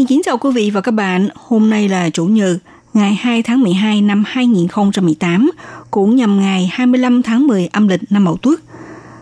[0.00, 1.28] xin kính chào quý vị và các bạn.
[1.34, 2.56] Hôm nay là Chủ nhật,
[2.94, 5.50] ngày 2 tháng 12 năm 2018,
[5.90, 8.60] cũng nhằm ngày 25 tháng 10 âm lịch năm Mậu Tuất.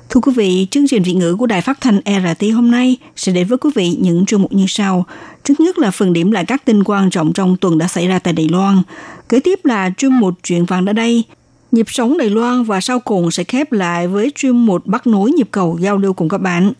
[0.08, 3.32] Thưa quý vị, chương trình Việt ngữ của Đài Phát thanh RT hôm nay sẽ
[3.32, 5.04] đến với quý vị những chương mục như sau.
[5.44, 8.18] Trước nhất là phần điểm lại các tin quan trọng trong tuần đã xảy ra
[8.18, 8.82] tại Đài Loan.
[9.28, 11.24] Kế tiếp là chuyên mục chuyện vàng đã đây,
[11.72, 15.30] nhịp sống Đài Loan và sau cùng sẽ khép lại với chuyên mục bắt nối
[15.30, 16.72] nhịp cầu giao lưu cùng các bạn.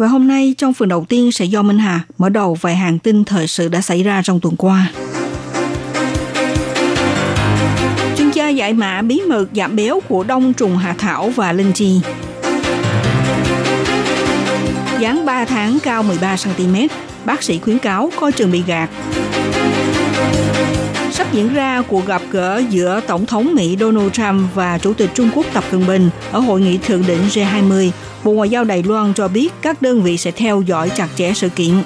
[0.00, 2.98] Và hôm nay trong phần đầu tiên sẽ do Minh Hà mở đầu vài hàng
[2.98, 4.92] tin thời sự đã xảy ra trong tuần qua.
[8.16, 11.72] Chuyên gia giải mã bí mật giảm béo của đông trùng hạ thảo và linh
[11.72, 12.00] chi.
[15.00, 16.88] Dáng 3 tháng cao 13cm,
[17.24, 18.90] bác sĩ khuyến cáo coi trường bị gạt.
[21.10, 25.10] Sắp diễn ra cuộc gặp gỡ giữa Tổng thống Mỹ Donald Trump và Chủ tịch
[25.14, 27.90] Trung Quốc Tập Cận Bình ở hội nghị thượng đỉnh G20.
[28.24, 31.32] Bộ Ngoại giao Đài Loan cho biết các đơn vị sẽ theo dõi chặt chẽ
[31.34, 31.82] sự kiện.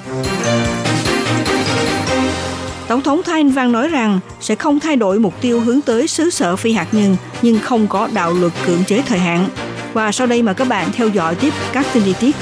[2.87, 6.07] Tổng thống Thái Anh Văn nói rằng sẽ không thay đổi mục tiêu hướng tới
[6.07, 9.47] xứ sở phi hạt nhân, nhưng không có đạo luật cưỡng chế thời hạn.
[9.93, 12.35] Và sau đây mời các bạn theo dõi tiếp các tin chi tiết.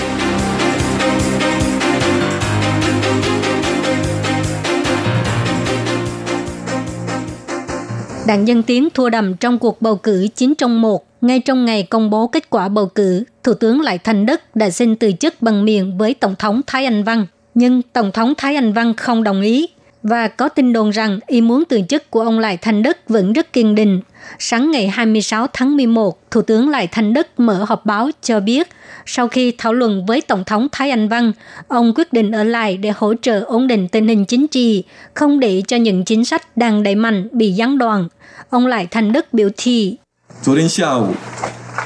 [8.27, 11.05] Đảng Dân Tiến thua đầm trong cuộc bầu cử 9 trong 1.
[11.21, 14.69] Ngay trong ngày công bố kết quả bầu cử, Thủ tướng Lại Thành Đức đã
[14.69, 17.25] xin từ chức bằng miệng với Tổng thống Thái Anh Văn.
[17.53, 19.67] Nhưng Tổng thống Thái Anh Văn không đồng ý
[20.02, 23.32] và có tin đồn rằng ý muốn từ chức của ông Lại Thành Đức vẫn
[23.32, 24.00] rất kiên định.
[24.38, 28.68] Sáng ngày 26 tháng 11, Thủ tướng Lại Thành Đức mở họp báo cho biết
[29.06, 31.32] sau khi thảo luận với Tổng thống Thái Anh Văn,
[31.68, 35.40] ông quyết định ở lại để hỗ trợ ổn định tình hình chính trị, không
[35.40, 38.08] để cho những chính sách đang đẩy mạnh bị gián đoạn.
[38.50, 39.98] Ông Lại Thành Đức biểu thị.
[40.42, 41.14] 昨天下午，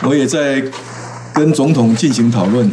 [0.02, 0.62] 我也在
[1.34, 2.70] 跟总统进行讨论。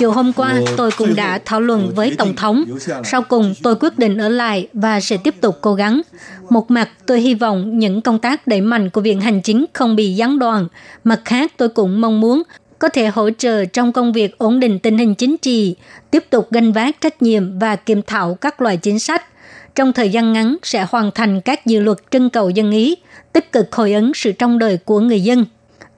[0.00, 2.64] Chiều hôm qua, tôi cũng đã thảo luận với Tổng thống.
[3.04, 6.00] Sau cùng, tôi quyết định ở lại và sẽ tiếp tục cố gắng.
[6.50, 9.96] Một mặt, tôi hy vọng những công tác đẩy mạnh của Viện Hành Chính không
[9.96, 10.66] bị gián đoạn.
[11.04, 12.42] Mặt khác, tôi cũng mong muốn
[12.78, 15.76] có thể hỗ trợ trong công việc ổn định tình hình chính trị,
[16.10, 19.24] tiếp tục gánh vác trách nhiệm và kiểm thảo các loại chính sách.
[19.74, 22.96] Trong thời gian ngắn sẽ hoàn thành các dự luật trưng cầu dân ý,
[23.32, 25.44] tích cực hồi ứng sự trong đời của người dân.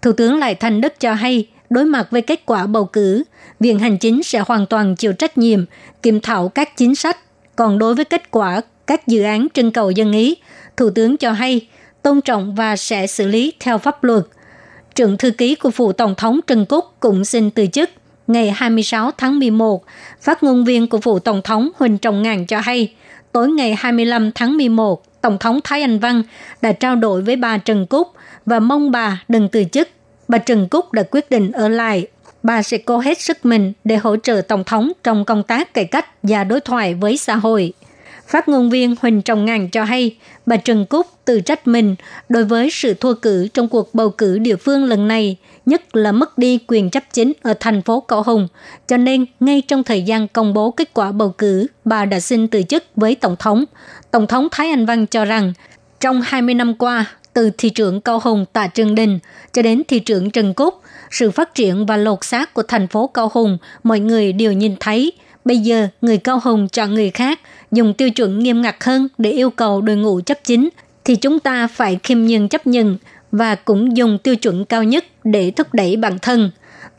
[0.02, 3.24] Thủ tướng Lại Thành Đức cho hay, đối mặt với kết quả bầu cử,
[3.60, 5.64] Viện Hành Chính sẽ hoàn toàn chịu trách nhiệm,
[6.02, 7.18] kiểm thảo các chính sách.
[7.56, 10.36] Còn đối với kết quả các dự án trưng cầu dân ý,
[10.76, 11.68] Thủ tướng cho hay
[12.02, 14.24] tôn trọng và sẽ xử lý theo pháp luật.
[14.94, 17.90] Trưởng thư ký của phụ Tổng thống Trần Cúc cũng xin từ chức.
[18.26, 19.84] Ngày 26 tháng 11,
[20.20, 22.94] phát ngôn viên của phụ Tổng thống Huỳnh Trọng Ngàn cho hay,
[23.32, 26.22] tối ngày 25 tháng 11, Tổng thống Thái Anh Văn
[26.62, 28.08] đã trao đổi với bà Trần Cúc
[28.46, 29.88] và mong bà đừng từ chức.
[30.32, 32.06] Bà Trần Cúc đã quyết định ở lại.
[32.42, 35.84] Bà sẽ cố hết sức mình để hỗ trợ Tổng thống trong công tác cải
[35.84, 37.72] cách và đối thoại với xã hội.
[38.26, 40.16] Phát ngôn viên Huỳnh Trọng Ngàn cho hay,
[40.46, 41.94] bà Trần Cúc tự trách mình
[42.28, 46.12] đối với sự thua cử trong cuộc bầu cử địa phương lần này, nhất là
[46.12, 48.48] mất đi quyền chấp chính ở thành phố Cầu Hùng.
[48.88, 52.48] Cho nên, ngay trong thời gian công bố kết quả bầu cử, bà đã xin
[52.48, 53.64] từ chức với Tổng thống.
[54.10, 55.52] Tổng thống Thái Anh Văn cho rằng,
[56.00, 59.18] trong 20 năm qua, từ thị trưởng Cao Hùng Tạ Trương Đình
[59.52, 60.74] cho đến thị trưởng Trần Cúc,
[61.10, 64.76] sự phát triển và lột xác của thành phố Cao Hùng mọi người đều nhìn
[64.80, 65.12] thấy.
[65.44, 67.40] Bây giờ, người Cao Hùng chọn người khác,
[67.72, 70.68] dùng tiêu chuẩn nghiêm ngặt hơn để yêu cầu đội ngũ chấp chính,
[71.04, 72.98] thì chúng ta phải khiêm nhường chấp nhận
[73.32, 76.50] và cũng dùng tiêu chuẩn cao nhất để thúc đẩy bản thân.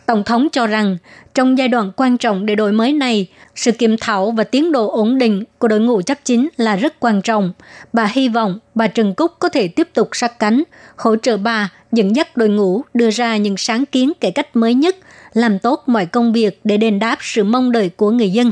[0.05, 0.97] Tổng thống cho rằng,
[1.33, 4.89] trong giai đoạn quan trọng để đổi mới này, sự kiểm thảo và tiến độ
[4.89, 7.53] ổn định của đội ngũ chấp chính là rất quan trọng.
[7.93, 10.63] Bà hy vọng bà Trần Cúc có thể tiếp tục sát cánh,
[10.95, 14.73] hỗ trợ bà dẫn dắt đội ngũ đưa ra những sáng kiến cải cách mới
[14.73, 14.95] nhất,
[15.33, 18.51] làm tốt mọi công việc để đền đáp sự mong đợi của người dân.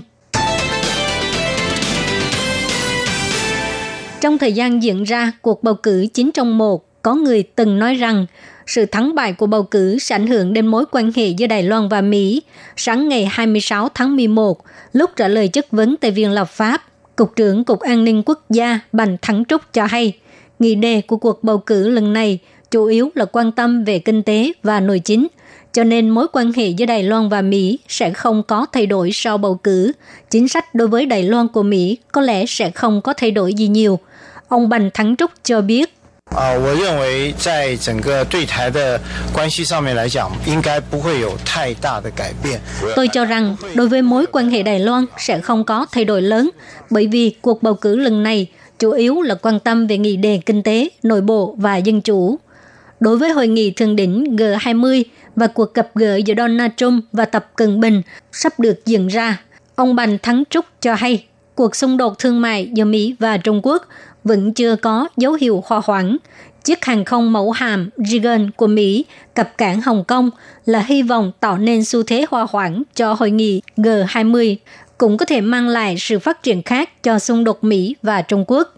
[4.21, 7.95] Trong thời gian diễn ra cuộc bầu cử 9 trong 1, có người từng nói
[7.95, 8.25] rằng
[8.67, 11.63] sự thắng bại của bầu cử sẽ ảnh hưởng đến mối quan hệ giữa Đài
[11.63, 12.41] Loan và Mỹ.
[12.75, 14.63] Sáng ngày 26 tháng 11,
[14.93, 16.81] lúc trả lời chất vấn tại Viện Lập pháp,
[17.15, 20.17] Cục trưởng Cục An ninh Quốc gia Bành Thắng Trúc cho hay,
[20.59, 22.39] nghị đề của cuộc bầu cử lần này
[22.71, 25.27] chủ yếu là quan tâm về kinh tế và nội chính.
[25.73, 29.09] cho nên mối quan hệ giữa Đài Loan và Mỹ sẽ không có thay đổi
[29.13, 29.91] sau bầu cử.
[30.29, 33.53] Chính sách đối với Đài Loan của Mỹ có lẽ sẽ không có thay đổi
[33.53, 33.99] gì nhiều.
[34.47, 35.93] Ông Bành Thắng Trúc cho biết.
[36.34, 39.00] 啊，我认为在整个对台的
[39.32, 42.60] 关系上面来讲，应该不会有太大的改变。
[42.94, 46.22] Tôi cho rằng đối với mối quan hệ Đài Loan sẽ không có thay đổi
[46.22, 46.50] lớn,
[46.90, 48.46] bởi vì cuộc bầu cử lần này
[48.78, 52.38] chủ yếu là quan tâm về nghị đề kinh tế, nội bộ và dân chủ.
[53.00, 55.04] Đối với hội nghị thượng đỉnh G20
[55.37, 58.02] và cuộc gặp gỡ giữa Donald Trump và Tập Cận Bình
[58.32, 59.40] sắp được diễn ra,
[59.75, 63.60] ông Bành Thắng Trúc cho hay cuộc xung đột thương mại giữa Mỹ và Trung
[63.62, 63.87] Quốc
[64.23, 66.18] vẫn chưa có dấu hiệu hòa hoãn.
[66.63, 70.29] Chiếc hàng không mẫu hàm Reagan của Mỹ cập cảng Hồng Kông
[70.65, 74.56] là hy vọng tạo nên xu thế hòa hoãn cho hội nghị G20,
[74.97, 78.45] cũng có thể mang lại sự phát triển khác cho xung đột Mỹ và Trung
[78.47, 78.75] Quốc.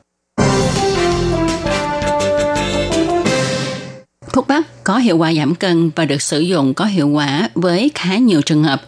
[4.34, 7.92] Thuốc bắc có hiệu quả giảm cân và được sử dụng có hiệu quả với
[7.96, 8.82] khá nhiều trường hợp,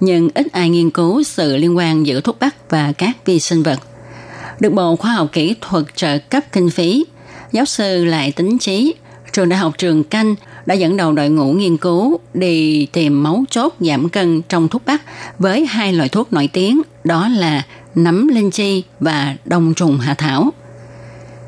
[0.00, 3.62] nhưng ít ai nghiên cứu sự liên quan giữa thuốc bắc và các vi sinh
[3.62, 3.78] vật.
[4.60, 7.04] Được Bộ Khoa học Kỹ thuật trợ cấp kinh phí,
[7.52, 8.94] giáo sư Lại Tính Trí,
[9.32, 10.34] trường đại học Trường Canh
[10.66, 14.82] đã dẫn đầu đội ngũ nghiên cứu đi tìm mấu chốt giảm cân trong thuốc
[14.86, 15.02] bắc
[15.38, 17.62] với hai loại thuốc nổi tiếng đó là
[17.94, 20.50] nấm linh chi và đông trùng hạ thảo.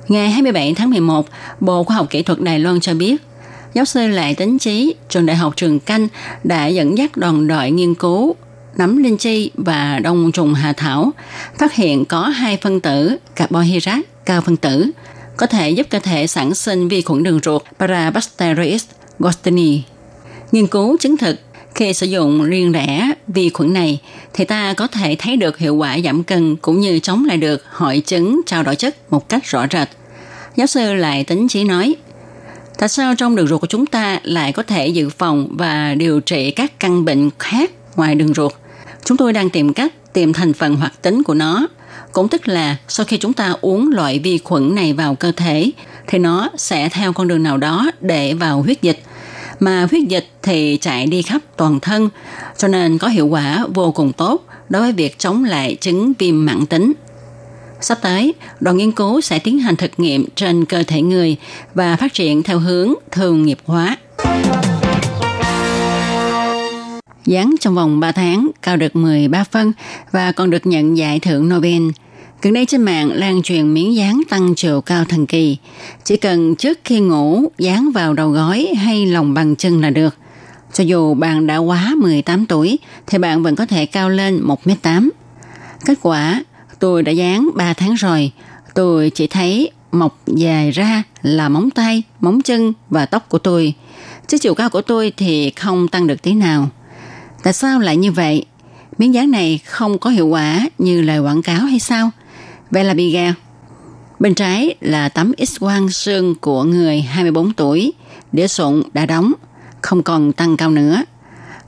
[0.09, 1.27] Ngày 27 tháng 11,
[1.61, 3.17] Bộ Khoa học Kỹ thuật Đài Loan cho biết,
[3.75, 6.09] giáo sư Lại Tính Trí, trường đại học Trường Canh
[6.45, 8.35] đã dẫn dắt đoàn đội nghiên cứu
[8.79, 11.13] nấm linh chi và đông trùng hạ thảo,
[11.59, 14.91] phát hiện có hai phân tử carbohydrate cao phân tử,
[15.37, 18.85] có thể giúp cơ thể sản sinh vi khuẩn đường ruột Parabacterius
[19.19, 19.83] gostini.
[20.53, 21.41] Nghiên cứu chứng thực
[21.75, 24.01] khi sử dụng riêng rẽ vi khuẩn này
[24.35, 27.65] thì ta có thể thấy được hiệu quả giảm cân cũng như chống lại được
[27.71, 29.89] hội chứng trao đổi chất một cách rõ rệt.
[30.57, 31.95] Giáo sư lại tính chỉ nói,
[32.79, 36.21] tại sao trong đường ruột của chúng ta lại có thể dự phòng và điều
[36.21, 38.53] trị các căn bệnh khác ngoài đường ruột?
[39.05, 41.69] Chúng tôi đang tìm cách tìm thành phần hoạt tính của nó.
[42.13, 45.71] Cũng tức là sau khi chúng ta uống loại vi khuẩn này vào cơ thể
[46.07, 49.03] thì nó sẽ theo con đường nào đó để vào huyết dịch.
[49.61, 52.09] Mà huyết dịch thì chạy đi khắp toàn thân,
[52.57, 56.47] cho nên có hiệu quả vô cùng tốt đối với việc chống lại chứng viêm
[56.47, 56.93] mãn tính.
[57.81, 61.37] Sắp tới, đoàn nghiên cứu sẽ tiến hành thực nghiệm trên cơ thể người
[61.75, 63.97] và phát triển theo hướng thường nghiệp hóa.
[67.29, 69.73] Dán trong vòng 3 tháng, cao được 13 phân
[70.13, 71.83] và còn được nhận giải thưởng Nobel.
[72.43, 75.57] Gần đây trên mạng lan truyền miếng dán tăng chiều cao thần kỳ.
[76.05, 80.15] Chỉ cần trước khi ngủ dán vào đầu gói hay lòng bằng chân là được.
[80.73, 85.09] Cho dù bạn đã quá 18 tuổi thì bạn vẫn có thể cao lên 1m8.
[85.85, 86.45] Kết quả,
[86.79, 88.33] tôi đã dán 3 tháng rồi.
[88.75, 93.75] Tôi chỉ thấy mọc dài ra là móng tay, móng chân và tóc của tôi.
[94.27, 96.69] Chứ chiều cao của tôi thì không tăng được tí nào.
[97.43, 98.45] Tại sao lại như vậy?
[98.99, 102.11] Miếng dán này không có hiệu quả như lời quảng cáo hay sao?
[102.71, 103.35] Vậy là bị gạt.
[104.19, 107.93] Bên trái là tấm x-quang xương của người 24 tuổi,
[108.33, 109.33] đĩa sụn đã đóng,
[109.83, 111.03] không còn tăng cao nữa.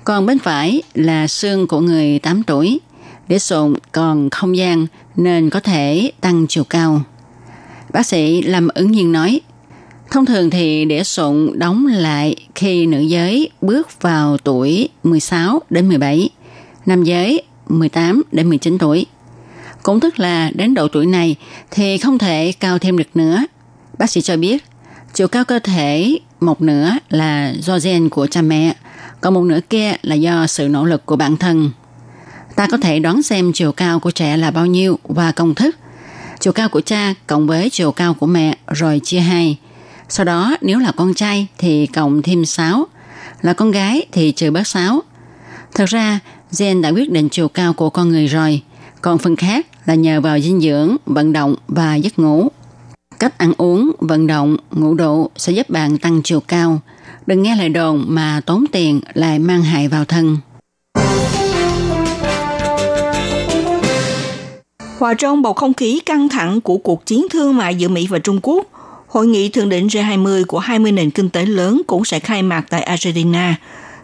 [0.05, 2.81] Còn bên phải là xương của người 8 tuổi,
[3.29, 4.87] đĩa sụn còn không gian
[5.17, 7.03] nên có thể tăng chiều cao.
[7.93, 9.41] Bác sĩ Lâm ứng nhiên nói,
[10.11, 15.89] Thông thường thì đĩa sụn đóng lại khi nữ giới bước vào tuổi 16 đến
[15.89, 16.31] 17,
[16.87, 19.07] nam giới 18 đến 19 tuổi.
[19.83, 21.37] Cũng tức là đến độ tuổi này
[21.71, 23.45] thì không thể cao thêm được nữa.
[23.99, 24.65] Bác sĩ cho biết,
[25.15, 28.75] chiều cao cơ thể một nửa là do gen của cha mẹ,
[29.21, 31.71] còn một nửa kia là do sự nỗ lực của bản thân.
[32.57, 35.77] Ta có thể đoán xem chiều cao của trẻ là bao nhiêu và công thức.
[36.41, 39.59] Chiều cao của cha cộng với chiều cao của mẹ rồi chia hai.
[40.13, 42.87] Sau đó nếu là con trai thì cộng thêm 6,
[43.43, 45.01] là con gái thì trừ bớt 6.
[45.75, 46.19] Thật ra,
[46.59, 48.63] gen đã quyết định chiều cao của con người rồi,
[49.03, 52.49] còn phần khác là nhờ vào dinh dưỡng, vận động và giấc ngủ.
[53.19, 56.81] Cách ăn uống, vận động, ngủ đủ sẽ giúp bạn tăng chiều cao.
[57.27, 60.39] Đừng nghe lời đồn mà tốn tiền lại mang hại vào thân.
[64.99, 68.19] Hòa trong bầu không khí căng thẳng của cuộc chiến thương mại giữa Mỹ và
[68.19, 68.67] Trung Quốc,
[69.11, 72.65] Hội nghị thượng đỉnh G20 của 20 nền kinh tế lớn cũng sẽ khai mạc
[72.71, 73.57] tại Argentina,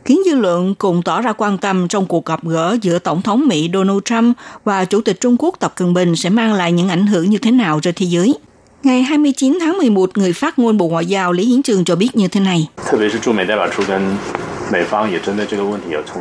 [0.04, 3.46] khiến dư luận cùng tỏ ra quan tâm trong cuộc gặp gỡ giữa Tổng thống
[3.48, 6.88] Mỹ Donald Trump và Chủ tịch Trung Quốc Tập Cận Bình sẽ mang lại những
[6.88, 8.34] ảnh hưởng như thế nào trên thế giới.
[8.82, 12.16] Ngày 29 tháng 11, người phát ngôn Bộ Ngoại giao Lý Hiến Trường cho biết
[12.16, 12.68] như thế này.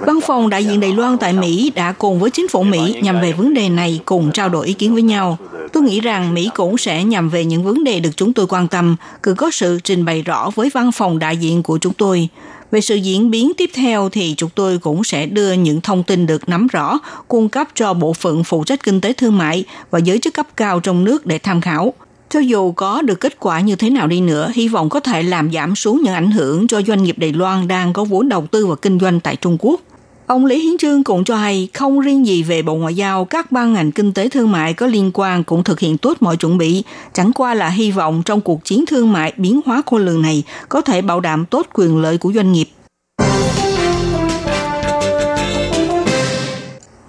[0.05, 3.21] Văn phòng đại diện Đài Loan tại Mỹ đã cùng với chính phủ Mỹ nhằm
[3.21, 5.37] về vấn đề này cùng trao đổi ý kiến với nhau.
[5.73, 8.67] Tôi nghĩ rằng Mỹ cũng sẽ nhằm về những vấn đề được chúng tôi quan
[8.67, 12.29] tâm, cứ có sự trình bày rõ với văn phòng đại diện của chúng tôi.
[12.71, 16.27] Về sự diễn biến tiếp theo thì chúng tôi cũng sẽ đưa những thông tin
[16.27, 19.99] được nắm rõ, cung cấp cho bộ phận phụ trách kinh tế thương mại và
[19.99, 21.93] giới chức cấp cao trong nước để tham khảo.
[22.35, 25.23] Cho dù có được kết quả như thế nào đi nữa, hy vọng có thể
[25.23, 28.47] làm giảm xuống những ảnh hưởng cho doanh nghiệp Đài Loan đang có vốn đầu
[28.47, 29.81] tư và kinh doanh tại Trung Quốc.
[30.27, 33.51] Ông Lý Hiến Trương cũng cho hay không riêng gì về Bộ Ngoại giao, các
[33.51, 36.57] ban ngành kinh tế thương mại có liên quan cũng thực hiện tốt mọi chuẩn
[36.57, 36.83] bị.
[37.13, 40.43] Chẳng qua là hy vọng trong cuộc chiến thương mại biến hóa khôn lường này
[40.69, 42.67] có thể bảo đảm tốt quyền lợi của doanh nghiệp.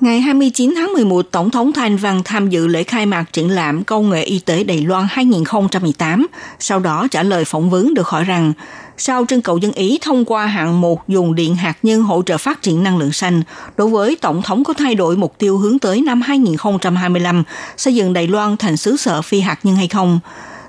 [0.07, 3.85] Ngày 29 tháng 11, Tổng thống Thanh Văn tham dự lễ khai mạc triển lãm
[3.85, 6.27] Công nghệ Y tế Đài Loan 2018.
[6.59, 8.53] Sau đó trả lời phỏng vấn được hỏi rằng,
[8.99, 12.39] sau trưng cầu dân Ý thông qua hạng mục dùng điện hạt nhân hỗ trợ
[12.39, 13.43] phát triển năng lượng xanh,
[13.77, 17.43] đối với Tổng thống có thay đổi mục tiêu hướng tới năm 2025
[17.77, 20.21] xây dựng Đài Loan thành xứ sở phi hạt nhân hay không?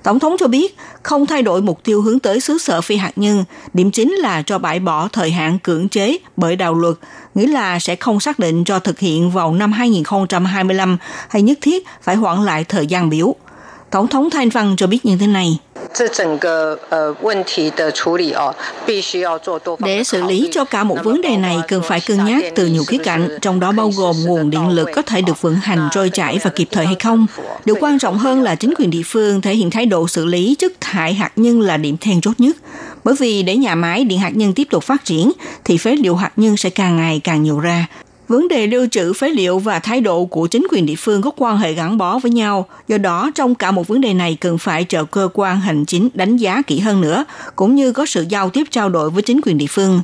[0.07, 3.11] Tổng thống cho biết không thay đổi mục tiêu hướng tới xứ sở phi hạt
[3.15, 6.95] nhân, điểm chính là cho bãi bỏ thời hạn cưỡng chế bởi đạo luật,
[7.35, 10.97] nghĩa là sẽ không xác định cho thực hiện vào năm 2025
[11.29, 13.35] hay nhất thiết phải hoãn lại thời gian biểu.
[13.91, 15.58] Tổng thống Thanh Văn cho biết như thế này.
[19.79, 22.84] Để xử lý cho cả một vấn đề này cần phải cân nhắc từ nhiều
[22.88, 26.10] khía cạnh, trong đó bao gồm nguồn điện lực có thể được vận hành trôi
[26.10, 27.27] chảy và kịp thời hay không.
[27.65, 30.56] Điều quan trọng hơn là chính quyền địa phương thể hiện thái độ xử lý
[30.60, 32.58] chất thải hạt nhân là điểm then chốt nhất.
[33.03, 35.32] Bởi vì để nhà máy điện hạt nhân tiếp tục phát triển
[35.63, 37.88] thì phế liệu hạt nhân sẽ càng ngày càng nhiều ra.
[38.27, 41.31] Vấn đề lưu trữ phế liệu và thái độ của chính quyền địa phương có
[41.38, 42.65] quan hệ gắn bó với nhau.
[42.88, 46.10] Do đó, trong cả một vấn đề này cần phải chờ cơ quan hành chính
[46.13, 49.41] đánh giá kỹ hơn nữa, cũng như có sự giao tiếp trao đổi với chính
[49.43, 50.01] quyền địa phương.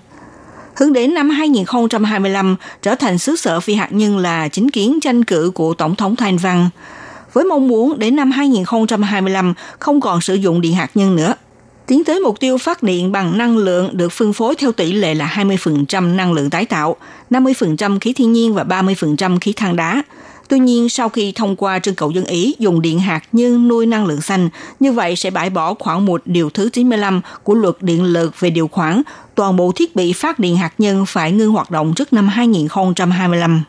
[0.75, 5.23] Hướng đến năm 2025 trở thành xứ sở phi hạt nhân là chính kiến tranh
[5.23, 6.69] cử của Tổng thống Thanh Văn.
[7.33, 11.33] Với mong muốn đến năm 2025 không còn sử dụng điện hạt nhân nữa,
[11.87, 15.13] tiến tới mục tiêu phát điện bằng năng lượng được phân phối theo tỷ lệ
[15.13, 16.95] là 20% năng lượng tái tạo,
[17.29, 20.03] 50% khí thiên nhiên và 30% khí than đá.
[20.47, 23.85] Tuy nhiên, sau khi thông qua trưng cầu dân Ý dùng điện hạt nhân nuôi
[23.85, 24.49] năng lượng xanh,
[24.79, 28.49] như vậy sẽ bãi bỏ khoảng một điều thứ 95 của luật điện lực về
[28.49, 29.01] điều khoản
[29.35, 33.63] toàn bộ thiết bị phát điện hạt nhân phải ngưng hoạt động trước năm 2025.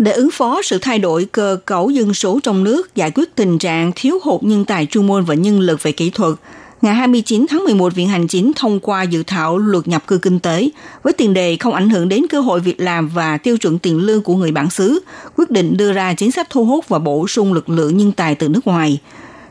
[0.00, 3.58] Để ứng phó sự thay đổi cơ cấu dân số trong nước, giải quyết tình
[3.58, 6.34] trạng thiếu hụt nhân tài chuyên môn và nhân lực về kỹ thuật,
[6.82, 10.38] ngày 29 tháng 11, Viện Hành Chính thông qua dự thảo luật nhập cư kinh
[10.38, 10.70] tế
[11.02, 13.98] với tiền đề không ảnh hưởng đến cơ hội việc làm và tiêu chuẩn tiền
[13.98, 15.00] lương của người bản xứ,
[15.36, 18.34] quyết định đưa ra chính sách thu hút và bổ sung lực lượng nhân tài
[18.34, 19.00] từ nước ngoài.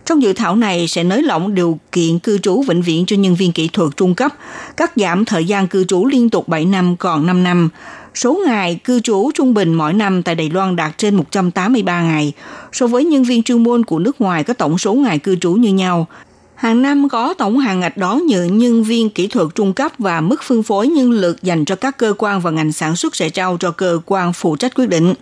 [0.05, 3.35] Trong dự thảo này sẽ nới lỏng điều kiện cư trú vĩnh viễn cho nhân
[3.35, 4.33] viên kỹ thuật trung cấp,
[4.77, 7.69] cắt giảm thời gian cư trú liên tục 7 năm còn 5 năm,
[8.15, 12.33] số ngày cư trú trung bình mỗi năm tại Đài Loan đạt trên 183 ngày,
[12.71, 15.53] so với nhân viên chuyên môn của nước ngoài có tổng số ngày cư trú
[15.53, 16.07] như nhau.
[16.55, 20.21] Hàng năm có tổng hàng ngạch đó nhờ nhân viên kỹ thuật trung cấp và
[20.21, 23.29] mức phân phối nhân lực dành cho các cơ quan và ngành sản xuất sẽ
[23.29, 25.13] trao cho cơ quan phụ trách quyết định.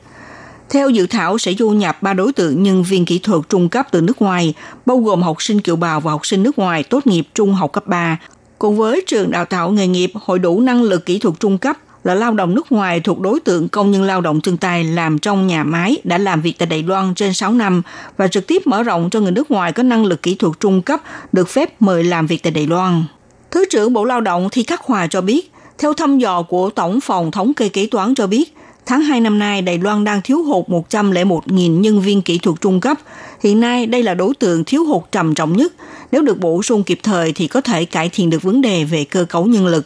[0.69, 3.87] Theo dự thảo sẽ du nhập ba đối tượng nhân viên kỹ thuật trung cấp
[3.91, 4.53] từ nước ngoài,
[4.85, 7.71] bao gồm học sinh kiều bào và học sinh nước ngoài tốt nghiệp trung học
[7.71, 8.17] cấp 3,
[8.59, 11.77] cùng với trường đào tạo nghề nghiệp hội đủ năng lực kỹ thuật trung cấp
[12.03, 15.19] là lao động nước ngoài thuộc đối tượng công nhân lao động chân tay làm
[15.19, 17.81] trong nhà máy đã làm việc tại Đài Loan trên 6 năm
[18.17, 20.81] và trực tiếp mở rộng cho người nước ngoài có năng lực kỹ thuật trung
[20.81, 21.01] cấp
[21.31, 23.03] được phép mời làm việc tại Đài Loan.
[23.51, 27.01] Thứ trưởng Bộ Lao động Thi Khắc Hòa cho biết, theo thăm dò của Tổng
[27.01, 28.53] phòng Thống kê Kế toán cho biết,
[28.85, 32.81] tháng 2 năm nay Đài Loan đang thiếu hụt 101.000 nhân viên kỹ thuật trung
[32.81, 32.97] cấp.
[33.43, 35.73] Hiện nay đây là đối tượng thiếu hụt trầm trọng nhất.
[36.11, 39.03] Nếu được bổ sung kịp thời thì có thể cải thiện được vấn đề về
[39.03, 39.85] cơ cấu nhân lực.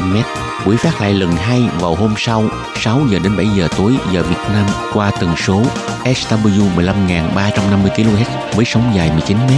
[0.00, 0.16] m.
[0.66, 2.44] Buổi phát lại lần hai vào hôm sau
[2.76, 5.62] 6 giờ đến 7 giờ tối giờ Việt Nam qua tần số
[6.04, 9.50] SW 15350 kHz với sóng dài 19 m.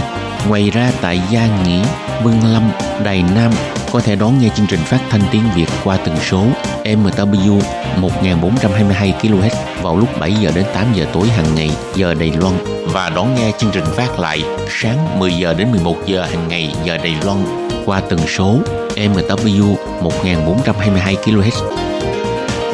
[0.49, 1.83] Ngoài ra tại Gia Nghĩa,
[2.23, 2.71] Vân Lâm,
[3.03, 3.51] Đài Nam
[3.91, 6.45] có thể đón nghe chương trình phát thanh tiếng Việt qua tần số
[6.83, 7.61] MW
[7.97, 9.49] 1422 kHz
[9.81, 12.53] vào lúc 7 giờ đến 8 giờ tối hàng ngày giờ Đài Loan
[12.85, 16.73] và đón nghe chương trình phát lại sáng 10 giờ đến 11 giờ hàng ngày
[16.85, 18.59] giờ Đài Loan qua tần số
[18.95, 21.73] MW 1422 kHz.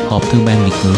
[0.09, 0.95] Hộp thư ban Việt ngữ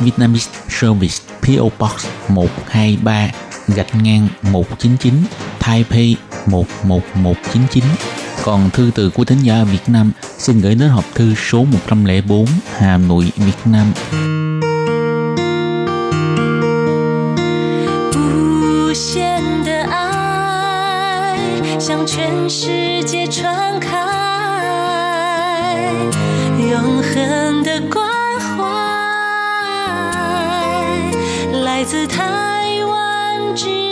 [0.00, 3.28] Vietnamese Service PO Box 123
[3.68, 5.14] gạch ngang 199
[5.60, 6.16] Taipei
[6.46, 7.84] 11199.
[8.44, 12.46] Còn thư từ của thính giả Việt Nam xin gửi đến hộp thư số 104
[12.76, 13.92] Hà Nội, Việt Nam.
[21.82, 23.90] 向全世界传开，
[26.56, 28.08] 永恒的关
[28.38, 28.62] 怀，
[31.64, 33.91] 来自台湾之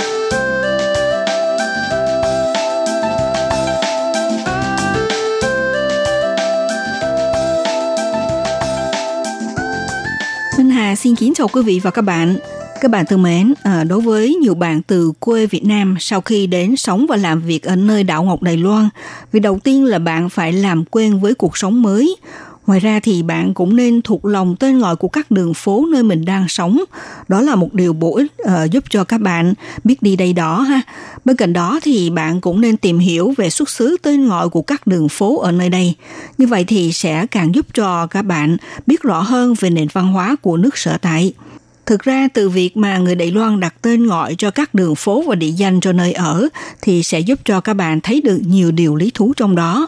[11.11, 12.35] Xin kính chào quý vị và các bạn.
[12.81, 16.47] Các bạn thân mến, à, đối với nhiều bạn từ quê Việt Nam sau khi
[16.47, 18.89] đến sống và làm việc ở nơi đảo Ngọc Đài Loan,
[19.31, 22.15] việc đầu tiên là bạn phải làm quen với cuộc sống mới.
[22.67, 26.03] Ngoài ra thì bạn cũng nên thuộc lòng tên gọi của các đường phố nơi
[26.03, 26.83] mình đang sống.
[27.27, 29.53] Đó là một điều bổ ích uh, giúp cho các bạn
[29.83, 30.81] biết đi đây đó ha.
[31.25, 34.61] Bên cạnh đó thì bạn cũng nên tìm hiểu về xuất xứ tên gọi của
[34.61, 35.95] các đường phố ở nơi đây.
[36.37, 40.13] Như vậy thì sẽ càng giúp cho các bạn biết rõ hơn về nền văn
[40.13, 41.33] hóa của nước sở tại.
[41.85, 45.23] Thực ra từ việc mà người Đài Loan đặt tên gọi cho các đường phố
[45.27, 46.47] và địa danh cho nơi ở
[46.81, 49.87] thì sẽ giúp cho các bạn thấy được nhiều điều lý thú trong đó.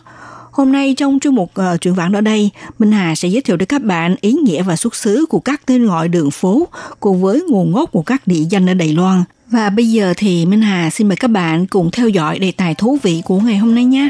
[0.54, 3.42] Hôm nay trong chuyên mục ờ, uh, truyện vãng ở đây, Minh Hà sẽ giới
[3.42, 6.68] thiệu đến các bạn ý nghĩa và xuất xứ của các tên gọi đường phố
[7.00, 9.24] cùng với nguồn gốc của các địa danh ở Đài Loan.
[9.52, 12.76] Và bây giờ thì Minh Hà xin mời các bạn cùng theo dõi đề tài
[12.76, 14.10] thú vị của ngày hôm nay nhé.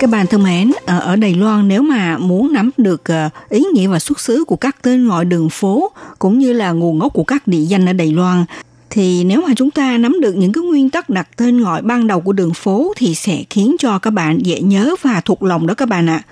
[0.00, 3.64] Các bạn thân mến, ờ, ở Đài Loan nếu mà muốn nắm được ờ, ý
[3.74, 7.12] nghĩa và xuất xứ của các tên gọi đường phố cũng như là nguồn gốc
[7.12, 8.44] của các địa danh ở Đài Loan
[8.90, 12.06] thì nếu mà chúng ta nắm được những cái nguyên tắc đặt tên gọi ban
[12.06, 15.66] đầu của đường phố thì sẽ khiến cho các bạn dễ nhớ và thuộc lòng
[15.66, 16.22] đó các bạn ạ.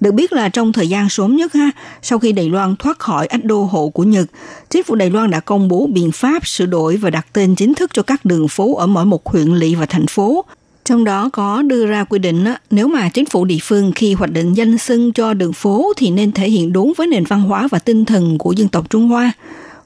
[0.00, 1.70] Được biết là trong thời gian sớm nhất ha,
[2.02, 4.26] sau khi Đài Loan thoát khỏi ách đô hộ của Nhật,
[4.70, 7.74] chính phủ Đài Loan đã công bố biện pháp sửa đổi và đặt tên chính
[7.74, 10.44] thức cho các đường phố ở mỗi một huyện lỵ và thành phố.
[10.84, 14.30] Trong đó có đưa ra quy định nếu mà chính phủ địa phương khi hoạch
[14.30, 17.68] định danh xưng cho đường phố thì nên thể hiện đúng với nền văn hóa
[17.70, 19.32] và tinh thần của dân tộc Trung Hoa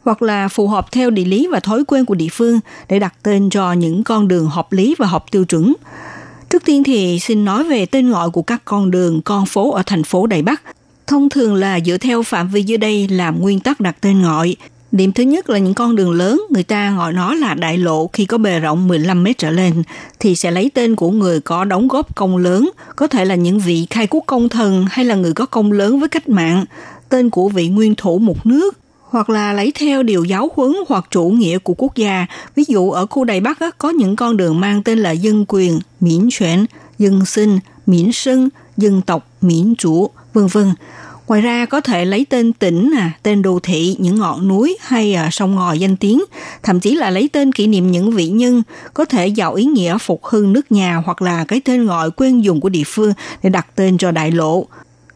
[0.05, 3.15] hoặc là phù hợp theo địa lý và thói quen của địa phương để đặt
[3.23, 5.75] tên cho những con đường hợp lý và hợp tiêu chuẩn.
[6.51, 9.83] Trước tiên thì xin nói về tên gọi của các con đường, con phố ở
[9.87, 10.63] thành phố Đài Bắc.
[11.07, 14.57] Thông thường là dựa theo phạm vi dưới đây làm nguyên tắc đặt tên gọi.
[14.93, 18.07] Điểm thứ nhất là những con đường lớn, người ta gọi nó là đại lộ
[18.13, 19.83] khi có bề rộng 15 mét trở lên,
[20.19, 23.59] thì sẽ lấy tên của người có đóng góp công lớn, có thể là những
[23.59, 26.65] vị khai quốc công thần hay là người có công lớn với cách mạng,
[27.09, 28.79] tên của vị nguyên thủ một nước,
[29.11, 32.27] hoặc là lấy theo điều giáo huấn hoặc chủ nghĩa của quốc gia.
[32.55, 35.81] Ví dụ ở khu Đài Bắc có những con đường mang tên là dân quyền,
[36.01, 36.67] miễn chuyển,
[36.99, 40.75] dân sinh, miễn sưng, dân tộc, miễn chủ, vân vân.
[41.27, 42.91] Ngoài ra có thể lấy tên tỉnh,
[43.23, 46.25] tên đô thị, những ngọn núi hay à, sông ngòi danh tiếng,
[46.63, 48.63] thậm chí là lấy tên kỷ niệm những vị nhân,
[48.95, 52.45] có thể giàu ý nghĩa phục hưng nước nhà hoặc là cái tên gọi quen
[52.45, 54.67] dùng của địa phương để đặt tên cho đại lộ.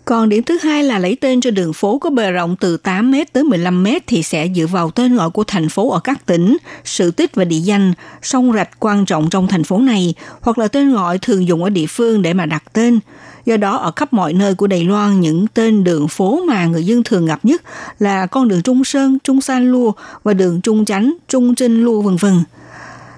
[0.04, 3.10] Còn điểm thứ hai là lấy tên cho đường phố có bề rộng từ 8
[3.10, 6.26] m tới 15 m thì sẽ dựa vào tên gọi của thành phố ở các
[6.26, 10.58] tỉnh, sự tích và địa danh, sông rạch quan trọng trong thành phố này, hoặc
[10.58, 13.00] là tên gọi thường dùng ở địa phương để mà đặt tên.
[13.46, 16.84] Do đó ở khắp mọi nơi của Đài Loan những tên đường phố mà người
[16.84, 17.62] dân thường gặp nhất
[17.98, 22.02] là con đường Trung Sơn, Trung San Lua và đường Trung Chánh, Trung Trinh Lua
[22.02, 22.44] vân vân.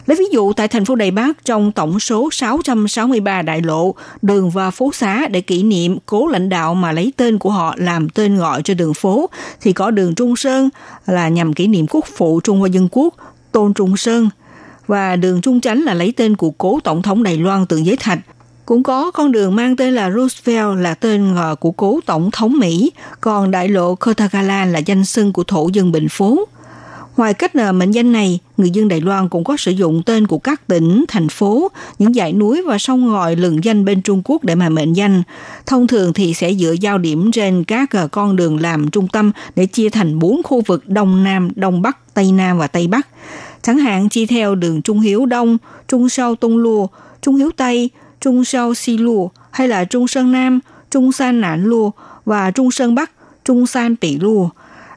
[0.07, 4.51] Lấy ví dụ tại thành phố Đài Bắc trong tổng số 663 đại lộ, đường
[4.51, 8.09] và phố xá để kỷ niệm cố lãnh đạo mà lấy tên của họ làm
[8.09, 10.69] tên gọi cho đường phố thì có đường Trung Sơn
[11.07, 13.15] là nhằm kỷ niệm quốc phụ Trung Hoa Dân Quốc
[13.53, 14.29] Tôn Trung Sơn
[14.87, 17.97] và đường Trung Chánh là lấy tên của cố tổng thống Đài Loan Tượng Giới
[17.97, 18.19] Thạch
[18.67, 22.93] cũng có con đường mang tên là Roosevelt là tên của cố tổng thống Mỹ,
[23.21, 26.49] còn đại lộ Kotagalan là danh xưng của thổ dân Bình Phố.
[27.17, 30.39] Ngoài cách mệnh danh này, người dân Đài Loan cũng có sử dụng tên của
[30.39, 34.45] các tỉnh, thành phố, những dãy núi và sông ngòi lừng danh bên Trung Quốc
[34.45, 35.23] để mà mệnh danh.
[35.67, 39.33] Thông thường thì sẽ dựa giao điểm trên các ờ, con đường làm trung tâm
[39.57, 43.09] để chia thành bốn khu vực Đông Nam, Đông Bắc, Tây Nam và Tây Bắc.
[43.63, 46.87] Chẳng hạn chia theo đường Trung Hiếu Đông, Trung Sâu Tung Lua,
[47.23, 51.65] Trung Hiếu Tây, Trung Sâu Si Lu hay là Trung Sơn Nam, Trung San Nản
[51.65, 51.93] Lu
[52.25, 53.11] và Trung Sơn Bắc,
[53.45, 54.51] Trung San Tỷ Lu.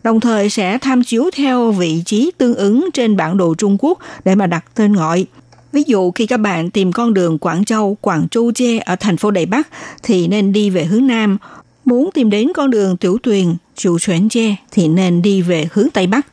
[0.04, 4.00] Đồng thời sẽ tham chiếu theo vị trí tương ứng trên bản đồ Trung Quốc
[4.26, 5.26] để mà đặt tên gọi.
[5.72, 9.18] Ví dụ khi các bạn tìm con đường Quảng Châu, Quảng Châu Chê ở thành
[9.18, 9.68] phố Đài Bắc
[10.04, 11.38] thì nên đi về hướng Nam.
[11.86, 15.90] Muốn tìm đến con đường Tiểu Tuyền, Chủ Chuyển Chê thì nên đi về hướng
[15.90, 16.28] Tây Bắc.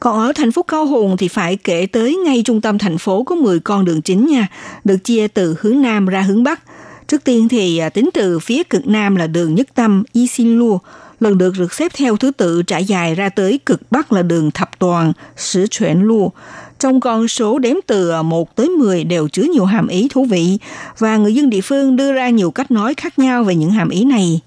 [0.00, 3.22] Còn ở thành phố Cao Hùng thì phải kể tới ngay trung tâm thành phố
[3.22, 4.48] có 10 con đường chính nha,
[4.84, 6.62] được chia từ hướng Nam ra hướng Bắc.
[7.08, 10.58] Trước tiên thì à, tính từ phía cực Nam là đường Nhất Tâm, Y Xin
[10.58, 10.78] Lua,
[11.22, 14.50] lần lượt được xếp theo thứ tự trải dài ra tới cực Bắc là đường
[14.50, 16.32] Thập Toàn, Sử Chuyển lu
[16.78, 20.58] Trong con số đếm từ 1 tới 10 đều chứa nhiều hàm ý thú vị
[20.98, 23.88] và người dân địa phương đưa ra nhiều cách nói khác nhau về những hàm
[23.88, 24.40] ý này.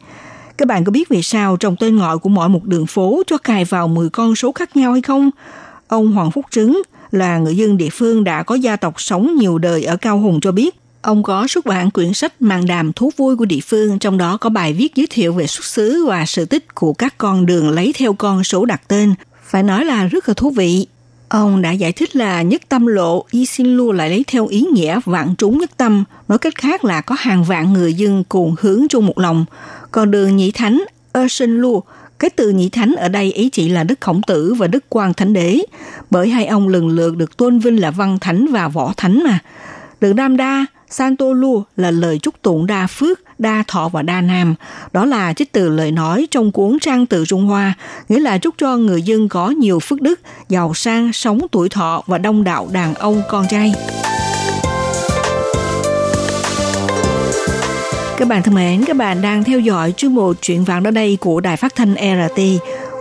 [0.57, 3.37] Các bạn có biết vì sao trong tên gọi của mỗi một đường phố cho
[3.37, 5.29] cài vào 10 con số khác nhau hay không?
[5.87, 9.57] Ông Hoàng Phúc Trứng là người dân địa phương đã có gia tộc sống nhiều
[9.57, 10.75] đời ở Cao Hùng cho biết.
[11.05, 14.37] Ông có xuất bản quyển sách màn đàm thú vui của địa phương, trong đó
[14.37, 17.69] có bài viết giới thiệu về xuất xứ và sự tích của các con đường
[17.69, 19.13] lấy theo con số đặt tên.
[19.43, 20.87] Phải nói là rất là thú vị.
[21.29, 24.65] Ông đã giải thích là nhất tâm lộ Y Xin lua lại lấy theo ý
[24.73, 28.55] nghĩa vạn trúng nhất tâm, nói cách khác là có hàng vạn người dân cùng
[28.59, 29.45] hướng chung một lòng.
[29.91, 31.81] Còn đường nhị thánh Ơ Sinh lua,
[32.19, 35.13] cái từ nhị thánh ở đây ý chỉ là Đức Khổng Tử và Đức Quang
[35.13, 35.61] Thánh Đế,
[36.09, 39.39] bởi hai ông lần lượt được tôn vinh là văn thánh và võ thánh mà.
[40.01, 40.65] Đường nam Đa,
[40.97, 44.55] Santo Lu là lời chúc tụng đa phước, đa thọ và đa nam.
[44.93, 47.73] Đó là trích từ lời nói trong cuốn trang Tự Trung Hoa,
[48.09, 52.03] nghĩa là chúc cho người dân có nhiều phước đức, giàu sang, sống tuổi thọ
[52.07, 53.73] và đông đạo đàn ông con trai.
[58.17, 61.17] Các bạn thân mến, các bạn đang theo dõi chương mục chuyện vàng đó đây
[61.21, 62.41] của Đài Phát thanh RT.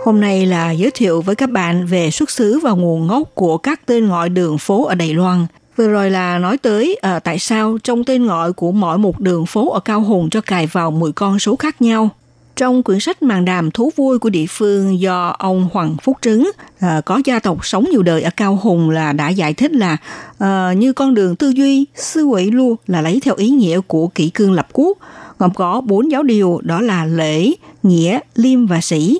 [0.03, 3.57] Hôm nay là giới thiệu với các bạn về xuất xứ và nguồn gốc của
[3.57, 5.45] các tên gọi đường phố ở Đài Loan.
[5.75, 9.45] Vừa rồi là nói tới à, tại sao trong tên gọi của mỗi một đường
[9.45, 12.09] phố ở Cao Hùng cho cài vào 10 con số khác nhau.
[12.55, 16.51] Trong quyển sách màn đàm thú vui của địa phương do ông Hoàng Phúc Trứng
[16.79, 19.97] à, có gia tộc sống nhiều đời ở Cao Hùng là đã giải thích là
[20.39, 24.07] à, như con đường tư duy, sư quỷ lu là lấy theo ý nghĩa của
[24.07, 24.97] kỷ cương lập quốc,
[25.39, 27.51] gồm có bốn giáo điều đó là lễ,
[27.83, 29.19] nghĩa, liêm và sĩ.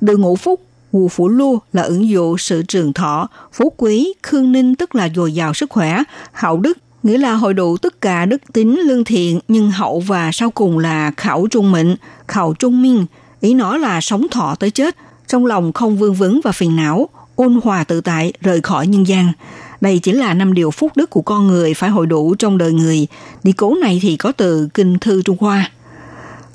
[0.00, 0.60] Đường ngũ phúc
[0.94, 5.08] Ngũ phủ lu là ứng dụ sự trường thọ, phú quý, khương ninh tức là
[5.14, 6.02] dồi dào sức khỏe,
[6.32, 10.32] hậu đức nghĩa là hội đủ tất cả đức tính lương thiện, nhưng hậu và
[10.32, 11.96] sau cùng là khảo trung mệnh,
[12.28, 13.06] khảo trung minh,
[13.40, 17.08] ý nói là sống thọ tới chết, trong lòng không vương vấn và phiền não,
[17.36, 19.32] ôn hòa tự tại rời khỏi nhân gian.
[19.80, 22.72] Đây chính là năm điều phúc đức của con người phải hội đủ trong đời
[22.72, 23.06] người.
[23.42, 25.70] Đi cố này thì có từ Kinh Thư Trung Hoa.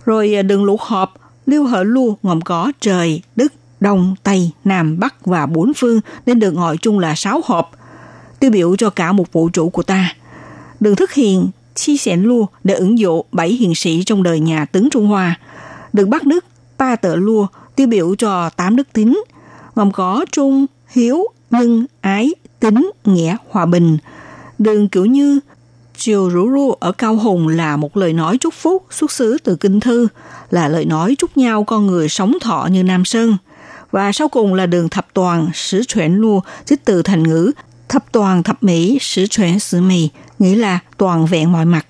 [0.06, 1.14] Rồi à, đường lũ họp,
[1.46, 6.40] liêu hở lu ngòm có trời, đức, đông, tây, nam, bắc và bốn phương nên
[6.40, 7.72] được gọi chung là sáu hộp,
[8.40, 10.16] tiêu biểu cho cả một vũ trụ của ta.
[10.80, 14.66] Đường thức hiền, chi xẻn lua để ứng dụ bảy hiền sĩ trong đời nhà
[14.66, 15.40] tướng Trung Hoa.
[15.94, 16.46] Đường Bắc Đức,
[16.78, 19.24] ba tợ lua tiêu biểu cho tám đức tính,
[19.76, 23.98] gồm có trung, hiếu, nhân, ái, tính, nghĩa, hòa bình.
[24.60, 25.40] Đường kiểu như
[26.00, 29.56] Chiều rủ ru ở Cao Hùng là một lời nói chúc phúc xuất xứ từ
[29.56, 30.08] kinh thư,
[30.52, 33.38] là lời nói chúc nhau con người sống thọ như Nam Sơn.
[33.92, 37.52] Và sau cùng là đường thập toàn, sử chuyển lu, trích từ thành ngữ
[37.90, 41.86] thập toàn thập mỹ, sử chuyển sử mì, nghĩa là toàn vẹn mọi mặt.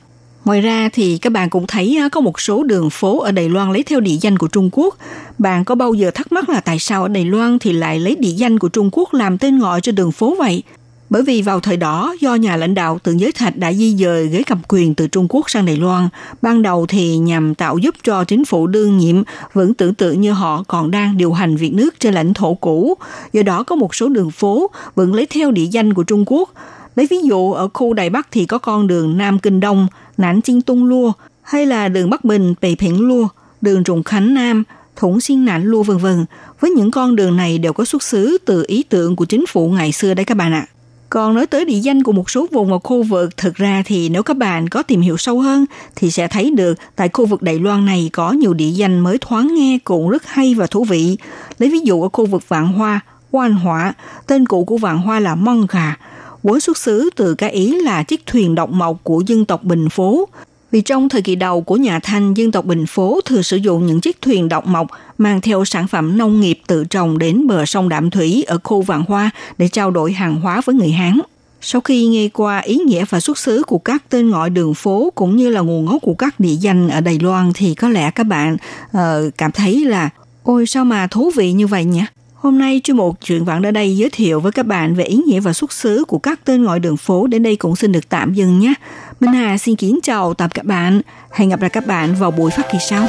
[0.45, 3.49] Ngoài ra thì các bạn cũng thấy à, có một số đường phố ở Đài
[3.49, 4.97] Loan lấy theo địa danh của Trung Quốc.
[5.38, 8.15] Bạn có bao giờ thắc mắc là tại sao ở Đài Loan thì lại lấy
[8.15, 10.63] địa danh của Trung Quốc làm tên gọi cho đường phố vậy?
[11.09, 14.27] Bởi vì vào thời đó, do nhà lãnh đạo Tượng Giới Thạch đã di dời
[14.27, 16.09] ghế cầm quyền từ Trung Quốc sang Đài Loan,
[16.41, 20.31] ban đầu thì nhằm tạo giúp cho chính phủ đương nhiệm vẫn tưởng tượng như
[20.31, 22.97] họ còn đang điều hành việc nước trên lãnh thổ cũ.
[23.33, 26.49] Do đó có một số đường phố vẫn lấy theo địa danh của Trung Quốc.
[26.95, 30.41] Lấy ví dụ ở khu Đài Bắc thì có con đường Nam Kinh Đông, Nản
[30.41, 33.27] Chinh Tung Lua, hay là đường Bắc Bình, Bầy Phiển Lua,
[33.61, 34.63] đường Trùng Khánh Nam,
[34.95, 36.25] Thủng Xiên Nản Lua vân vân.
[36.59, 39.69] Với những con đường này đều có xuất xứ từ ý tưởng của chính phủ
[39.69, 40.67] ngày xưa đấy các bạn ạ.
[41.09, 44.09] Còn nói tới địa danh của một số vùng và khu vực, thực ra thì
[44.09, 47.41] nếu các bạn có tìm hiểu sâu hơn thì sẽ thấy được tại khu vực
[47.41, 50.83] Đài Loan này có nhiều địa danh mới thoáng nghe cũng rất hay và thú
[50.83, 51.17] vị.
[51.59, 52.99] Lấy ví dụ ở khu vực Vạn Hoa,
[53.31, 53.93] Quan Hỏa,
[54.27, 55.95] tên cũ của Vạn Hoa là Mong Gà,
[56.43, 59.89] vốn xuất xứ từ cái ý là chiếc thuyền độc mộc của dân tộc Bình
[59.89, 60.27] Phố,
[60.71, 63.86] vì trong thời kỳ đầu của nhà Thanh, dân tộc Bình Phố thường sử dụng
[63.86, 67.65] những chiếc thuyền độc mộc mang theo sản phẩm nông nghiệp tự trồng đến bờ
[67.65, 71.19] sông Đạm Thủy ở khu Vạn Hoa để trao đổi hàng hóa với người Hán.
[71.62, 75.12] Sau khi nghe qua ý nghĩa và xuất xứ của các tên gọi đường phố
[75.15, 78.12] cũng như là nguồn gốc của các địa danh ở Đài Loan thì có lẽ
[78.12, 78.58] các bạn
[78.97, 78.99] uh,
[79.38, 80.10] cảm thấy là
[80.43, 82.03] ôi sao mà thú vị như vậy nhỉ?
[82.34, 85.19] Hôm nay chuyên mục chuyện vạn ở đây giới thiệu với các bạn về ý
[85.25, 88.10] nghĩa và xuất xứ của các tên gọi đường phố đến đây cũng xin được
[88.10, 88.73] tạm dừng nhé.
[89.19, 91.01] Minh Hà xin kính chào tạm các bạn.
[91.32, 93.08] Hẹn gặp lại các bạn vào buổi phát kỳ sau.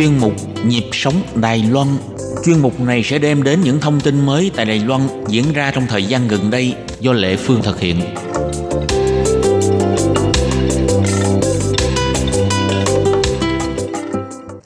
[0.00, 0.32] Chuyên mục
[0.66, 1.86] Nhịp sống Đài Loan.
[2.44, 5.70] Chuyên mục này sẽ đem đến những thông tin mới tại Đài Loan diễn ra
[5.70, 8.00] trong thời gian gần đây do Lệ Phương thực hiện.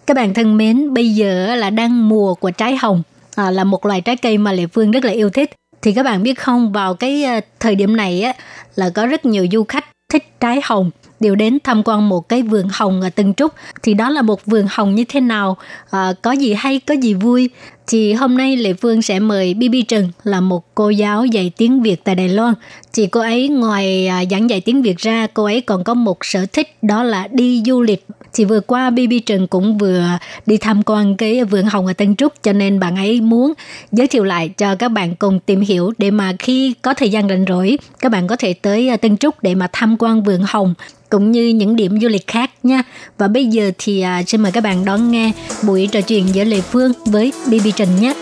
[0.06, 3.02] Các bạn thân mến, bây giờ là đang mùa của trái hồng,
[3.36, 5.50] à, là một loài trái cây mà Lệ Phương rất là yêu thích.
[5.82, 8.32] Thì các bạn biết không, vào cái ờ, thời điểm này á,
[8.76, 12.42] là có rất nhiều du khách thích trái hồng đều đến tham quan một cái
[12.42, 15.56] vườn hồng ở Tân Trúc thì đó là một vườn hồng như thế nào
[15.90, 17.50] à, có gì hay có gì vui
[17.86, 21.82] thì hôm nay Lệ Phương sẽ mời Bibi Trần là một cô giáo dạy tiếng
[21.82, 22.54] Việt tại Đài Loan.
[22.92, 26.24] chị cô ấy ngoài à, giảng dạy tiếng Việt ra, cô ấy còn có một
[26.24, 28.06] sở thích đó là đi du lịch.
[28.32, 30.04] Thì vừa qua Bibi Trần cũng vừa
[30.46, 33.52] đi tham quan cái vườn hồng ở Tân Trúc cho nên bạn ấy muốn
[33.92, 37.28] giới thiệu lại cho các bạn cùng tìm hiểu để mà khi có thời gian
[37.28, 40.40] rảnh rỗi các bạn có thể tới à, Tân Trúc để mà tham quan vườn
[40.46, 40.74] hồng
[41.14, 42.82] cũng như những điểm du lịch khác nha.
[43.18, 45.32] Và bây giờ thì à, xin mời các bạn đón nghe
[45.66, 48.14] buổi trò chuyện giữa Lệ Phương với Bibi Trần nhé.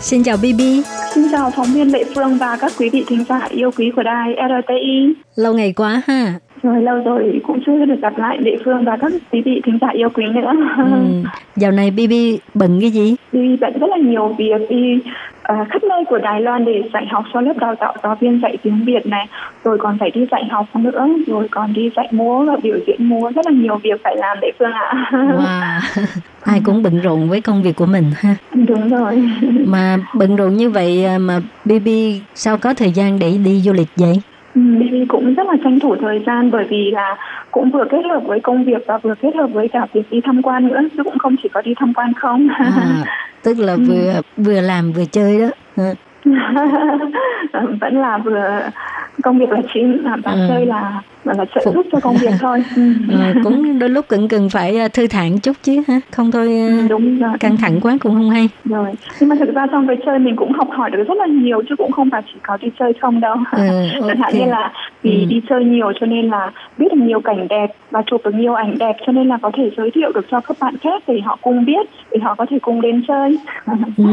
[0.00, 0.82] Xin chào Bibi.
[1.14, 4.02] Xin chào phóng viên Lệ Phương và các quý vị thính giả yêu quý của
[4.02, 4.28] đài
[4.62, 5.14] RTI.
[5.34, 6.34] Lâu ngày quá ha.
[6.62, 9.78] Rồi lâu rồi cũng chưa được gặp lại Lệ Phương và các quý vị thính
[9.80, 10.52] giả yêu quý nữa.
[10.76, 11.28] Ừ.
[11.56, 13.14] Dạo này Bibi bận cái gì?
[13.32, 14.98] Bibi bận rất là nhiều việc đi
[15.52, 18.40] uh, khắp nơi của Đài Loan để dạy học cho lớp đào tạo giáo viên
[18.42, 19.26] dạy tiếng Việt này,
[19.64, 23.08] rồi còn phải đi dạy học nữa, rồi còn đi dạy múa và biểu diễn
[23.08, 25.10] múa rất là nhiều việc phải làm Lệ Phương ạ.
[25.12, 26.04] Wow.
[26.42, 28.34] Ai cũng bận rộn với công việc của mình ha.
[28.54, 29.22] Đúng rồi.
[29.66, 33.72] Mà bận rộn như vậy à, mà Bibi sao có thời gian để đi du
[33.72, 34.20] lịch vậy?
[34.54, 37.16] Ừ, Bibi cũng rất là tranh thủ thời gian bởi vì là
[37.50, 40.20] cũng vừa kết hợp với công việc và vừa kết hợp với cả việc đi
[40.24, 42.48] tham quan nữa chứ cũng không chỉ có đi tham quan không.
[42.58, 43.04] À,
[43.44, 43.78] tức là Ừ.
[43.88, 45.46] vừa vừa làm vừa chơi đó.
[45.76, 45.84] Ừ.
[47.80, 48.60] vẫn là vừa
[49.22, 50.38] công việc là chính và Ừ.
[50.48, 52.62] chơi là là, là trợ giúp cho công việc thôi.
[52.76, 52.82] Ừ.
[53.10, 56.46] Ừ, cũng đôi lúc cũng cần phải à, thư thản chút chứ ha không thôi
[56.60, 57.30] à, Ừ, đúng rồi.
[57.40, 58.88] căng thẳng quá cũng không hay rồi
[59.20, 61.62] nhưng mà thực ra trong cái chơi mình cũng học hỏi được rất là nhiều
[61.68, 63.62] chứ cũng không phải chỉ có đi chơi không đâu Ừ,
[64.08, 65.24] chẳng hạn như là vì Ừ.
[65.28, 68.54] đi chơi nhiều cho nên là biết được nhiều cảnh đẹp và chụp được nhiều
[68.54, 71.20] ảnh đẹp cho nên là có thể giới thiệu được cho các bạn khác để
[71.24, 73.38] họ cùng biết để họ có thể cùng đến chơi
[73.96, 74.04] ừ,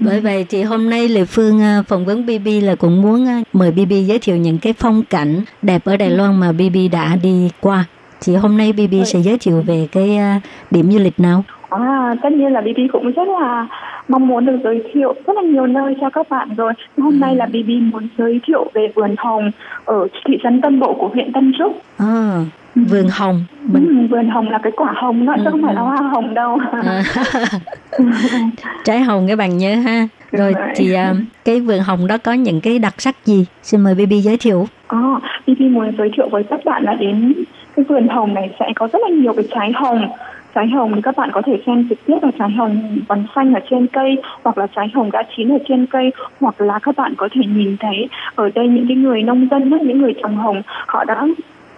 [0.00, 3.92] bởi vậy thì hôm nay Lệ Phương phỏng vấn BB là cũng muốn mời BB
[4.06, 7.84] giới thiệu những cái phong cảnh đẹp ở Đài Loan mà BB đã đi qua.
[8.20, 11.44] Thì hôm nay BB sẽ giới thiệu về cái à, điểm du lịch nào?
[11.70, 13.66] À, tất nhiên là BB cũng rất là
[14.08, 16.72] mong muốn được giới thiệu rất là nhiều nơi cho các bạn rồi.
[16.98, 19.50] Hôm nay là BB muốn giới thiệu về vườn hồng
[19.84, 21.82] ở thị trấn Tân Bộ của huyện Tân Trúc.
[21.98, 23.44] à, vườn hồng.
[23.62, 26.34] Mình Ừ, vườn hồng là cái quả hồng đó, chứ không phải là hoa hồng
[26.34, 26.58] đâu.
[26.72, 27.02] À.
[28.84, 30.08] trái hồng các bạn nhớ ha.
[30.32, 33.46] Rồi thì à, cái vườn hồng đó có những cái đặc sắc gì?
[33.62, 36.94] Xin mời BB giới thiệu Ờ, à, BB muốn giới thiệu với các bạn là
[36.94, 37.32] đến
[37.76, 40.08] cái vườn hồng này sẽ có rất là nhiều cái trái hồng.
[40.54, 43.54] Trái hồng thì các bạn có thể xem trực tiếp là trái hồng còn xanh
[43.54, 46.96] ở trên cây hoặc là trái hồng đã chín ở trên cây hoặc là các
[46.96, 50.36] bạn có thể nhìn thấy ở đây những cái người nông dân, những người trồng
[50.36, 51.26] hồng họ đã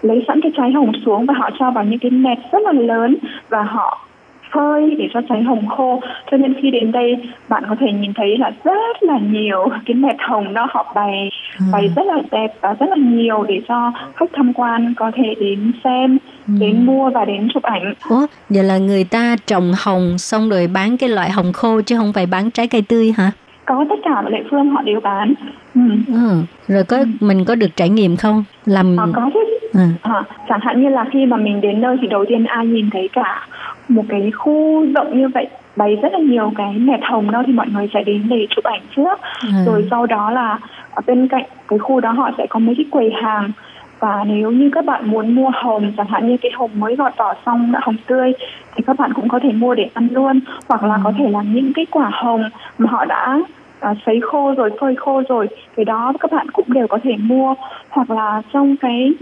[0.03, 2.73] lấy sẵn cái trái hồng xuống và họ cho vào những cái nẹt rất là
[2.73, 3.17] lớn
[3.49, 4.07] và họ
[4.53, 7.17] phơi để cho trái hồng khô cho nên khi đến đây
[7.49, 11.31] bạn có thể nhìn thấy là rất là nhiều cái nẹt hồng đó họ bày
[11.73, 15.35] bày rất là đẹp và rất là nhiều để cho khách tham quan có thể
[15.41, 20.19] đến xem đến mua và đến chụp ảnh Ủa, vậy là người ta trồng hồng
[20.19, 23.31] xong rồi bán cái loại hồng khô chứ không phải bán trái cây tươi hả?
[23.65, 25.35] có tất cả lệ phương họ đều bán
[25.75, 25.81] ừ.
[26.07, 26.43] Ừ.
[26.69, 28.45] Rồi có mình có được trải nghiệm không?
[28.67, 29.41] Làm họ có chứ
[29.73, 29.81] Ừ.
[30.03, 32.91] À, chẳng hạn như là khi mà mình đến nơi thì đầu tiên ai nhìn
[32.91, 33.47] thấy cả
[33.95, 37.53] một cái khu rộng như vậy bày rất là nhiều cái nẹt hồng đó thì
[37.53, 39.21] mọi người sẽ đến để chụp ảnh trước.
[39.43, 39.49] Ừ.
[39.67, 40.59] rồi sau đó là
[40.91, 43.51] ở bên cạnh cái khu đó họ sẽ có mấy cái quầy hàng.
[43.99, 47.17] Và nếu như các bạn muốn mua hồng chẳng hạn như cái hồng mới gọt
[47.17, 48.33] vỏ xong đã hồng tươi
[48.75, 50.41] thì các bạn cũng có thể mua để ăn luôn.
[50.69, 53.39] Hoặc là có thể là những cái quả hồng mà họ đã
[53.81, 55.49] à, sấy khô rồi phơi khô rồi.
[55.77, 57.55] Cái đó các bạn cũng đều có thể mua.
[57.89, 59.13] Hoặc là trong cái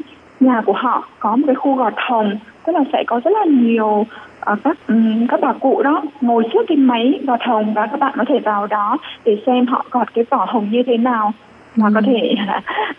[0.40, 3.44] nhà của họ có một cái khu gọt hồng tức là sẽ có rất là
[3.44, 4.06] nhiều
[4.52, 8.00] uh, các um, các bà cụ đó ngồi trước cái máy gọt hồng và các
[8.00, 11.32] bạn có thể vào đó để xem họ gọt cái vỏ hồng như thế nào
[11.76, 11.92] và ừ.
[11.94, 12.34] có thể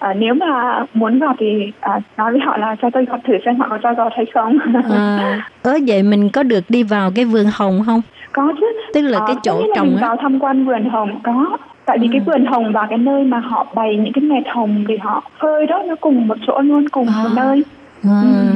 [0.10, 3.34] uh, nếu mà muốn gọt thì uh, nói với họ là cho tôi gọt thử
[3.46, 4.58] xem họ có cho gọt hay không.
[4.92, 8.02] à, ớ vậy mình có được đi vào cái vườn hồng không?
[8.32, 8.66] Có chứ.
[8.94, 12.12] Tức là cái chỗ trồng mình vào tham quan vườn hồng có tại vì ừ.
[12.12, 15.24] cái vườn hồng và cái nơi mà họ bày những cái mẹt hồng thì họ
[15.40, 17.24] phơi đó nó cùng một chỗ luôn cùng à.
[17.24, 17.64] một nơi
[18.04, 18.22] à.
[18.24, 18.56] Ừ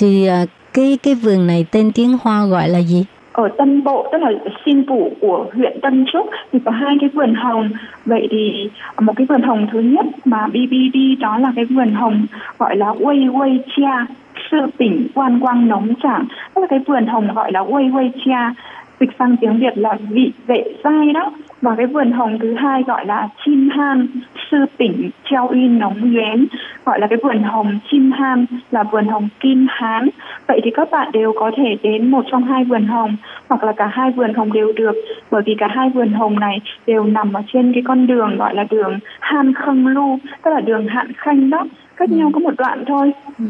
[0.00, 3.04] thì à, cái cái vườn này tên tiếng hoa gọi là gì?
[3.32, 4.30] Ở Tân Bộ, tức là
[4.64, 7.70] xin phủ của huyện Tân Trúc, thì có hai cái vườn hồng.
[8.04, 12.26] Vậy thì một cái vườn hồng thứ nhất mà BBD đó là cái vườn hồng
[12.58, 14.14] gọi là Wei Wei Chia,
[14.50, 18.10] sư tỉnh quan quang nóng chẳng tức là cái vườn hồng gọi là Wei Wei
[18.24, 18.60] Chia
[19.00, 21.32] dịch sang tiếng Việt là vị vệ giai đó.
[21.62, 24.06] Và cái vườn hồng thứ hai gọi là chim han
[24.50, 26.46] sư tỉnh treo uy nóng nhoén
[26.84, 30.08] gọi là cái vườn hồng chim han là vườn hồng kim hán.
[30.48, 33.16] Vậy thì các bạn đều có thể đến một trong hai vườn hồng
[33.48, 34.94] hoặc là cả hai vườn hồng đều được
[35.30, 38.54] bởi vì cả hai vườn hồng này đều nằm ở trên cái con đường gọi
[38.54, 41.66] là đường han khâng lu tức là đường hạn khanh đó.
[41.96, 43.12] Cách nhau có một đoạn thôi.
[43.38, 43.44] Ừ.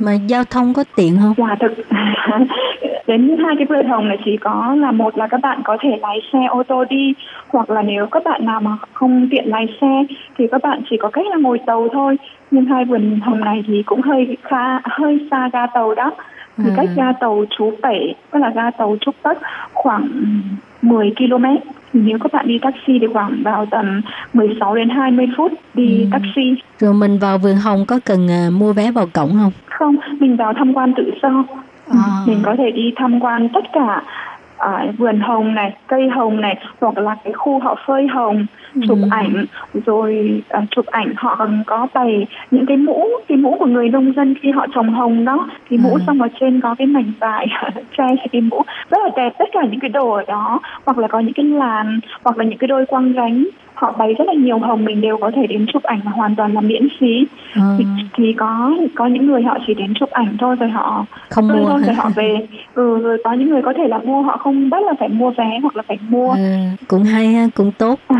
[0.00, 1.34] mà giao thông có tiện không?
[1.36, 1.72] Quả thực
[3.06, 5.98] đến hai cái vườn hồng này chỉ có là một là các bạn có thể
[6.02, 7.14] lái xe ô tô đi
[7.48, 10.04] hoặc là nếu các bạn nào mà không tiện lái xe
[10.38, 12.16] thì các bạn chỉ có cách là ngồi tàu thôi
[12.50, 16.10] nhưng hai vườn hồng này thì cũng hơi khá hơi xa ga tàu đó
[16.56, 16.74] thì à.
[16.76, 19.38] cách ga tàu chú Tẩy tức là ga tàu Trúc Tất
[19.72, 20.08] khoảng
[20.82, 21.44] 10 km
[21.92, 24.00] nếu các bạn đi taxi thì khoảng vào tầm
[24.32, 26.06] 16 đến 20 phút đi ừ.
[26.12, 26.54] taxi.
[26.78, 29.52] Rồi mình vào vườn hồng có cần uh, mua vé vào cổng không?
[29.66, 31.44] Không, mình vào tham quan tự do.
[31.90, 32.04] À.
[32.26, 34.02] Mình có thể đi tham quan tất cả
[34.60, 38.46] à, vườn hồng này cây hồng này hoặc là cái khu họ phơi hồng
[38.88, 39.08] chụp ừ.
[39.10, 39.46] ảnh
[39.86, 43.88] rồi à, chụp ảnh họ còn có bày những cái mũ cái mũ của người
[43.88, 45.48] nông dân khi họ trồng hồng đó.
[45.70, 46.00] Thì mũ ừ.
[46.06, 47.46] xong ở trên có cái mảnh vải
[47.98, 48.62] che cái mũ.
[48.90, 50.60] Rất là đẹp tất cả những cái đồ ở đó.
[50.84, 53.46] Hoặc là có những cái làn hoặc là những cái đôi quăng gánh.
[53.74, 56.36] Họ bày rất là nhiều hồng mình đều có thể đến chụp ảnh mà hoàn
[56.36, 57.26] toàn là miễn phí.
[57.54, 57.60] Ừ.
[57.78, 61.48] thì, thì có có những người họ chỉ đến chụp ảnh thôi rồi họ không
[61.48, 62.46] mua thôi rồi họ về.
[62.74, 65.30] Ừ, rồi có những người có thể là mua họ không bắt là phải mua
[65.30, 66.32] vé hoặc là phải mua.
[66.32, 66.56] Ừ,
[66.88, 67.98] cũng hay cũng tốt.
[68.08, 68.16] Ừ,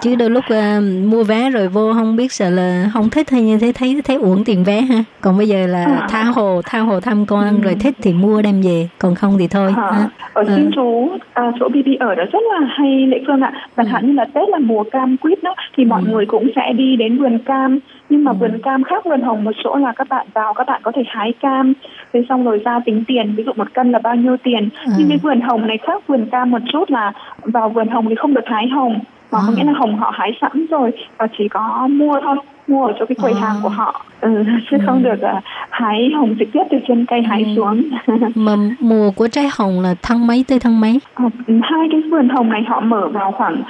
[0.00, 3.42] chứ đôi lúc uh, mua vé rồi vô không biết sợ là không thích hay
[3.42, 6.06] như thế thấy thấy uổng tiền vé ha còn bây giờ là à.
[6.10, 7.62] tha hồ tha hồ tham quan ừ.
[7.62, 9.90] rồi thích thì mua đem về còn không thì thôi à.
[9.92, 10.08] Ha.
[10.32, 10.52] ở ừ.
[10.56, 13.90] xin chú à, chỗ BB ở đó rất là hay lệ phương ạ chẳng ừ.
[13.90, 16.12] hạn như là tết là mùa cam quýt đó thì mọi ừ.
[16.12, 18.36] người cũng sẽ đi đến vườn cam nhưng mà ừ.
[18.40, 21.02] vườn cam khác vườn hồng một chỗ là các bạn vào các bạn có thể
[21.06, 21.72] hái cam
[22.12, 24.92] thế xong rồi ra tính tiền ví dụ một cân là bao nhiêu tiền ừ.
[24.98, 28.14] nhưng cái vườn hồng này khác vườn cam một chút là vào vườn hồng thì
[28.14, 29.00] không được hái hồng
[29.32, 29.42] mà à.
[29.46, 32.92] có nghĩa là hồng họ hái sẵn rồi và chỉ có mua thôi mua ở
[32.98, 33.40] chỗ cái quầy à.
[33.40, 34.82] hàng của họ ừ, chứ ừ.
[34.86, 37.48] không được uh, hái hồng trực tiếp từ trên cây hái ừ.
[37.56, 37.82] xuống
[38.34, 42.28] mà mùa của trái hồng là tháng mấy tới tháng mấy à, hai cái vườn
[42.28, 43.62] hồng này họ mở vào khoảng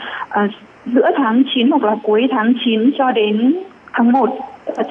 [0.45, 0.51] uh,
[0.87, 3.55] giữa tháng 9 hoặc là cuối tháng 9 cho đến
[3.93, 4.29] tháng 1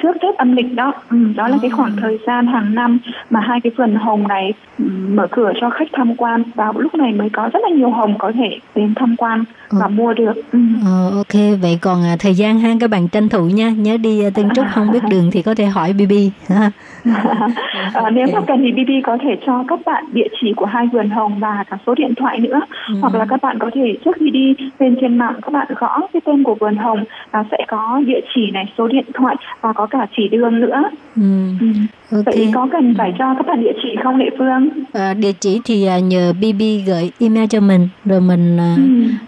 [0.02, 0.94] trước Tết âm lịch đó.
[1.10, 4.54] Ừ, đó là cái khoảng thời gian hàng năm mà hai cái vườn hồng này
[4.80, 6.44] ừ, mở cửa cho khách tham quan.
[6.56, 9.86] Và lúc này mới có rất là nhiều hồng có thể đến tham quan và
[9.86, 9.90] ừ.
[9.90, 10.34] mua được.
[10.52, 10.60] Ừ.
[10.86, 13.70] ờ, ok vậy còn à, thời gian ha các bạn tranh thủ nha.
[13.70, 16.14] Nhớ đi à, Tân Trúc không biết đường thì có thể hỏi BB
[16.50, 16.72] à,
[18.14, 21.10] nếu mà cần thì BB có thể cho các bạn địa chỉ của hai vườn
[21.10, 22.60] hồng và cả số điện thoại nữa.
[22.88, 22.94] Ừ.
[23.02, 26.00] hoặc là các bạn có thể trước khi đi lên trên mạng các bạn gõ
[26.14, 29.36] cái tên của vườn hồng và sẽ có địa chỉ này số điện thoại.
[29.62, 30.84] Và có cả chỉ đường nữa
[31.16, 31.22] ừ.
[31.62, 31.68] Ừ.
[32.12, 32.36] Okay.
[32.38, 35.62] vậy có cần phải cho các bạn địa chỉ không lệ phương à, địa chỉ
[35.66, 38.84] thì à, nhờ BB gửi email cho mình rồi mình à, ừ.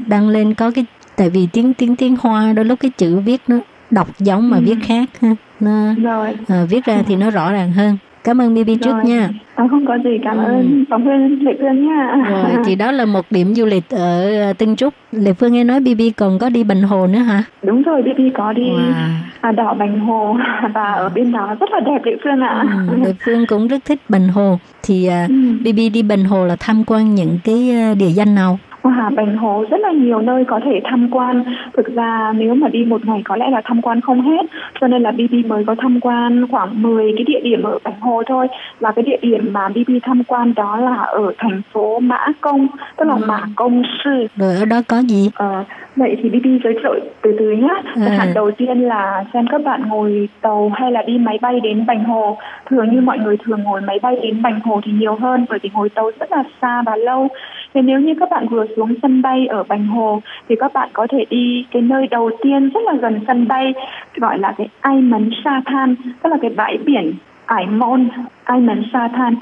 [0.08, 3.42] đăng lên có cái tại vì tiếng tiếng tiếng hoa đôi lúc cái chữ viết
[3.48, 3.58] nó
[3.92, 4.64] đọc giống mà ừ.
[4.66, 6.36] viết khác ha nó rồi.
[6.48, 9.30] À, viết ra thì nó rõ ràng hơn cảm ơn BB trước nha.
[9.56, 10.44] À, không có gì cảm ừ.
[10.44, 12.16] ơn phóng viên lệ phương nha.
[12.30, 14.94] Rồi thì đó là một điểm du lịch ở ờ, Tân Trúc.
[15.12, 17.44] Lệ phương nghe nói BB còn có đi Bành Hồ nữa hả?
[17.64, 18.94] Đúng rồi BB có đi wow.
[19.42, 20.38] à, đảo Bành Hồ
[20.74, 22.66] và ở bên đó rất là đẹp lệ phương ạ.
[22.88, 24.60] Ừ, lệ phương cũng rất thích Bành Hồ.
[24.84, 25.36] Thì uh, ừ.
[25.62, 29.66] BB đi Bành Hồ là tham quan những cái địa danh nào Hòa Bành Hồ
[29.72, 31.44] rất là nhiều nơi có thể tham quan.
[31.78, 34.46] Thực ra nếu mà đi một ngày có lẽ là tham quan không hết.
[34.82, 38.00] Cho nên là BB mới có tham quan khoảng 10 cái địa điểm ở Bành
[38.00, 38.48] Hồ thôi.
[38.80, 42.68] Và cái địa điểm mà BB tham quan đó là ở thành phố Mã Công,
[42.98, 43.26] tức là ừ.
[43.28, 44.28] Mã Công Sư.
[44.36, 45.30] Rồi ở đó có gì?
[45.36, 45.64] Ờ,
[45.96, 47.82] vậy thì BB giới thiệu từ từ nhé.
[48.08, 48.16] À.
[48.18, 51.86] Hạn đầu tiên là xem các bạn ngồi tàu hay là đi máy bay đến
[51.86, 52.38] Bành Hồ.
[52.70, 55.60] Thường như mọi người thường ngồi máy bay đến Bành Hồ thì nhiều hơn bởi
[55.62, 57.28] vì ngồi tàu rất là xa và lâu.
[57.74, 60.90] Thế nếu như các bạn vừa xuống sân bay ở Bành Hồ thì các bạn
[60.94, 63.74] có thể đi cái nơi đầu tiên rất là gần sân bay
[64.16, 67.14] gọi là cái Ai Mấn Sa Than tức là cái bãi biển
[67.46, 68.10] Ải Môn,
[68.54, 69.36] Island Sa Than.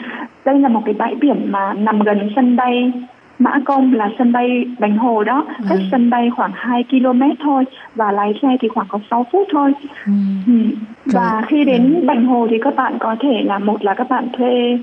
[0.46, 2.92] Đây là một cái bãi biển mà nằm gần sân bay
[3.40, 5.66] Mã Công là sân bay Bành Hồ đó, ừ.
[5.70, 7.64] cách sân bay khoảng 2 km thôi
[7.96, 9.74] và lái xe thì khoảng có 6 phút thôi.
[10.06, 10.12] Ừ.
[10.48, 10.54] Ừ.
[11.06, 12.06] Và khi đến ừ.
[12.06, 14.80] Bành Hồ thì các bạn có thể là một là các bạn thuê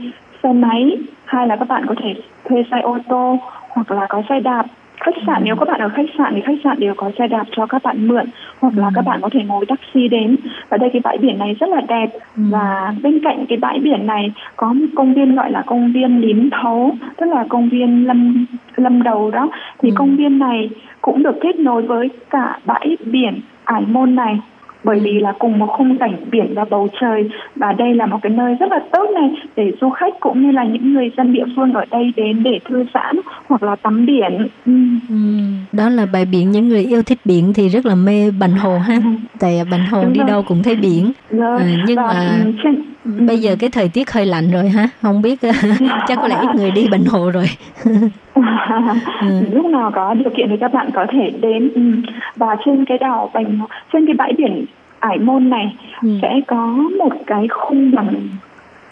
[0.46, 3.38] xe máy, hai là các bạn có thể thuê xe ô tô
[3.68, 4.66] hoặc là có xe đạp.
[5.00, 7.44] Khách sạn nếu các bạn ở khách sạn thì khách sạn đều có xe đạp
[7.50, 8.26] cho các bạn mượn
[8.60, 10.36] hoặc là các bạn có thể ngồi taxi đến.
[10.68, 12.10] Và đây cái bãi biển này rất là đẹp.
[12.36, 12.42] Ừ.
[12.50, 16.20] và bên cạnh cái bãi biển này có một công viên gọi là công viên
[16.20, 19.48] Lín Thấu tức là công viên lâm lâm đầu đó.
[19.82, 19.94] Thì ừ.
[19.96, 20.70] công viên này
[21.00, 24.40] cũng được kết nối với cả bãi biển Ải Môn này
[24.86, 28.18] bởi vì là cùng một khung cảnh biển và bầu trời và đây là một
[28.22, 31.32] cái nơi rất là tốt này để du khách cũng như là những người dân
[31.32, 33.16] địa phương ở đây đến để thư giãn
[33.46, 34.48] hoặc là tắm biển.
[34.66, 34.72] Ừ.
[35.08, 35.14] Ừ.
[35.72, 38.78] Đó là bãi biển những người yêu thích biển thì rất là mê Bành Hồ
[38.78, 38.94] ha.
[38.94, 39.10] Ừ.
[39.40, 40.28] Tại Bành Hồ Đúng đi rồi.
[40.28, 41.12] đâu cũng thấy biển.
[41.30, 41.60] Rồi.
[41.60, 43.26] À, nhưng và mà trên...
[43.26, 45.38] bây giờ cái thời tiết hơi lạnh rồi ha, không biết
[46.08, 47.46] chắc có lẽ ít người đi Bành Hồ rồi.
[48.36, 48.42] ừ.
[49.52, 51.82] lúc nào có điều kiện thì các bạn có thể đến ừ.
[52.36, 53.58] và trên cái đảo bành
[53.92, 54.64] trên cái bãi biển
[55.00, 56.08] ải môn này ừ.
[56.22, 56.66] sẽ có
[56.98, 58.14] một cái khung bằng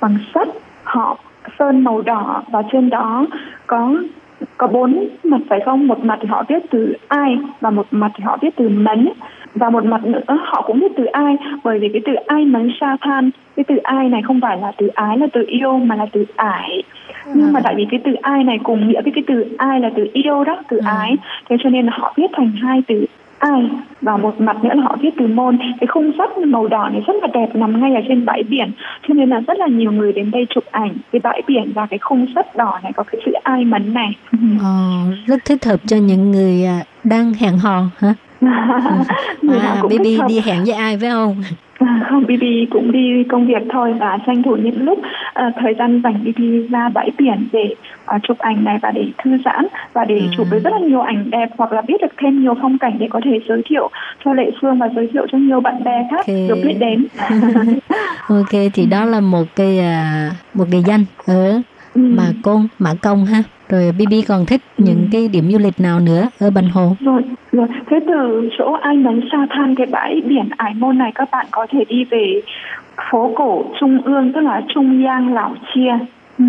[0.00, 0.48] bằng sắt
[0.84, 1.18] họ
[1.58, 3.26] sơn màu đỏ và trên đó
[3.66, 3.94] có
[4.58, 8.10] có bốn mặt phải không một mặt thì họ viết từ ai và một mặt
[8.16, 9.08] thì họ viết từ mấn
[9.54, 12.70] và một mặt nữa họ cũng viết từ ai bởi vì cái từ ai mấn
[12.80, 15.96] sa than cái từ ai này không phải là từ ái là từ yêu mà
[15.96, 16.82] là từ ải
[17.34, 19.90] nhưng mà tại vì cái từ ai này cùng nghĩa với cái từ ai là
[19.96, 20.96] từ yêu đó từ à.
[20.98, 21.16] ái.
[21.48, 23.06] Thế cho nên họ viết thành hai từ
[23.38, 23.70] ai
[24.00, 25.58] và một mặt nữa là họ viết từ môn.
[25.80, 28.70] Cái khung sắt màu đỏ này rất là đẹp nằm ngay ở trên bãi biển.
[29.08, 31.86] Cho nên là rất là nhiều người đến đây chụp ảnh cái bãi biển và
[31.86, 34.16] cái khung sắt đỏ này có cái chữ ai mấn này.
[34.62, 38.14] Ờ, rất thích hợp cho những người à, đang hẹn hò hả?
[39.62, 41.42] À, baby đi hẹn với ai phải không
[41.78, 45.74] À, không, BB cũng đi công việc thôi và tranh thủ những lúc uh, thời
[45.78, 47.74] gian dành BB ra bãi biển để
[48.16, 50.26] uh, chụp ảnh này và để thư giãn và để ừ.
[50.36, 52.96] chụp với rất là nhiều ảnh đẹp hoặc là biết được thêm nhiều phong cảnh
[52.98, 53.90] để có thể giới thiệu
[54.24, 56.48] cho Lệ Phương và giới thiệu cho nhiều bạn bè khác okay.
[56.48, 57.06] được biết đến.
[58.28, 61.60] ok, thì đó là một cái uh, một cái danh ở ừ.
[61.94, 63.42] Mà Côn, Mã Công ha.
[63.68, 64.84] Rồi BB còn thích ừ.
[64.86, 66.96] những cái điểm du lịch nào nữa ở Bành Hồ?
[67.00, 67.22] Rồi
[67.52, 67.66] rồi.
[67.86, 71.46] Thế từ chỗ anh bắn sa than cái bãi biển Ải Môn này các bạn
[71.50, 72.40] có thể đi về
[73.10, 75.98] phố cổ Trung ương tức là Trung Giang Lão Chia.
[76.38, 76.44] Ừ.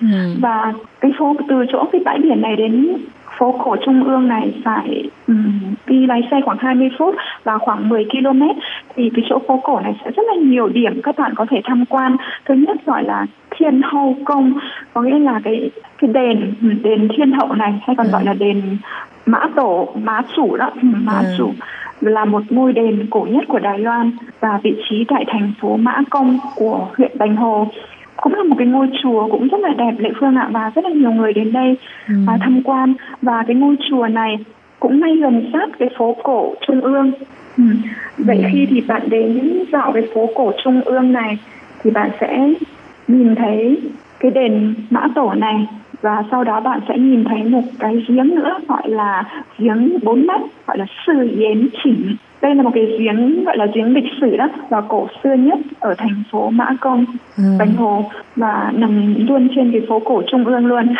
[0.00, 0.06] Ừ.
[0.40, 2.96] và cái phố từ chỗ cái bãi biển này đến
[3.38, 7.88] phố cổ Trung ương này phải um, đi lái xe khoảng 20 phút và khoảng
[7.88, 8.42] 10 km
[8.96, 11.60] thì cái chỗ phố cổ này sẽ rất là nhiều điểm các bạn có thể
[11.64, 12.16] tham quan.
[12.44, 13.26] Thứ nhất gọi là
[13.60, 14.52] Thiên Hậu Công
[14.94, 18.12] có nghĩa là cái cái đền đền Thiên Hậu này hay còn ừ.
[18.12, 18.76] gọi là đền
[19.26, 21.34] Mã Tổ Mã Chủ đó Mã ừ.
[21.38, 21.50] Chủ
[22.00, 25.76] là một ngôi đền cổ nhất của Đài Loan và vị trí tại thành phố
[25.76, 27.68] Mã Công của huyện Bành Hồ
[28.16, 30.84] cũng là một cái ngôi chùa cũng rất là đẹp lệ phương ạ và rất
[30.84, 31.76] là nhiều người đến đây
[32.08, 32.14] ừ.
[32.26, 34.38] À, tham quan và cái ngôi chùa này
[34.80, 37.12] cũng ngay gần sát cái phố cổ trung ương
[37.56, 37.64] ừ.
[38.18, 38.48] vậy ừ.
[38.52, 41.38] khi thì bạn đến dạo cái phố cổ trung ương này
[41.82, 42.48] thì bạn sẽ
[43.18, 43.78] nhìn thấy
[44.20, 45.66] cái đền mã tổ này
[46.02, 49.24] và sau đó bạn sẽ nhìn thấy một cái giếng nữa gọi là
[49.58, 53.66] giếng bốn mắt gọi là sư yến chỉnh đây là một cái giếng gọi là
[53.74, 57.04] giếng lịch sử đó và cổ xưa nhất ở thành phố Mã Công,
[57.36, 57.42] ừ.
[57.58, 58.04] Bành Hồ
[58.36, 60.94] và nằm luôn trên cái phố cổ trung ương luôn.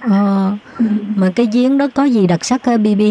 [0.00, 0.84] ờ, ừ.
[1.16, 3.02] mà cái giếng đó có gì đặc sắc hả BB?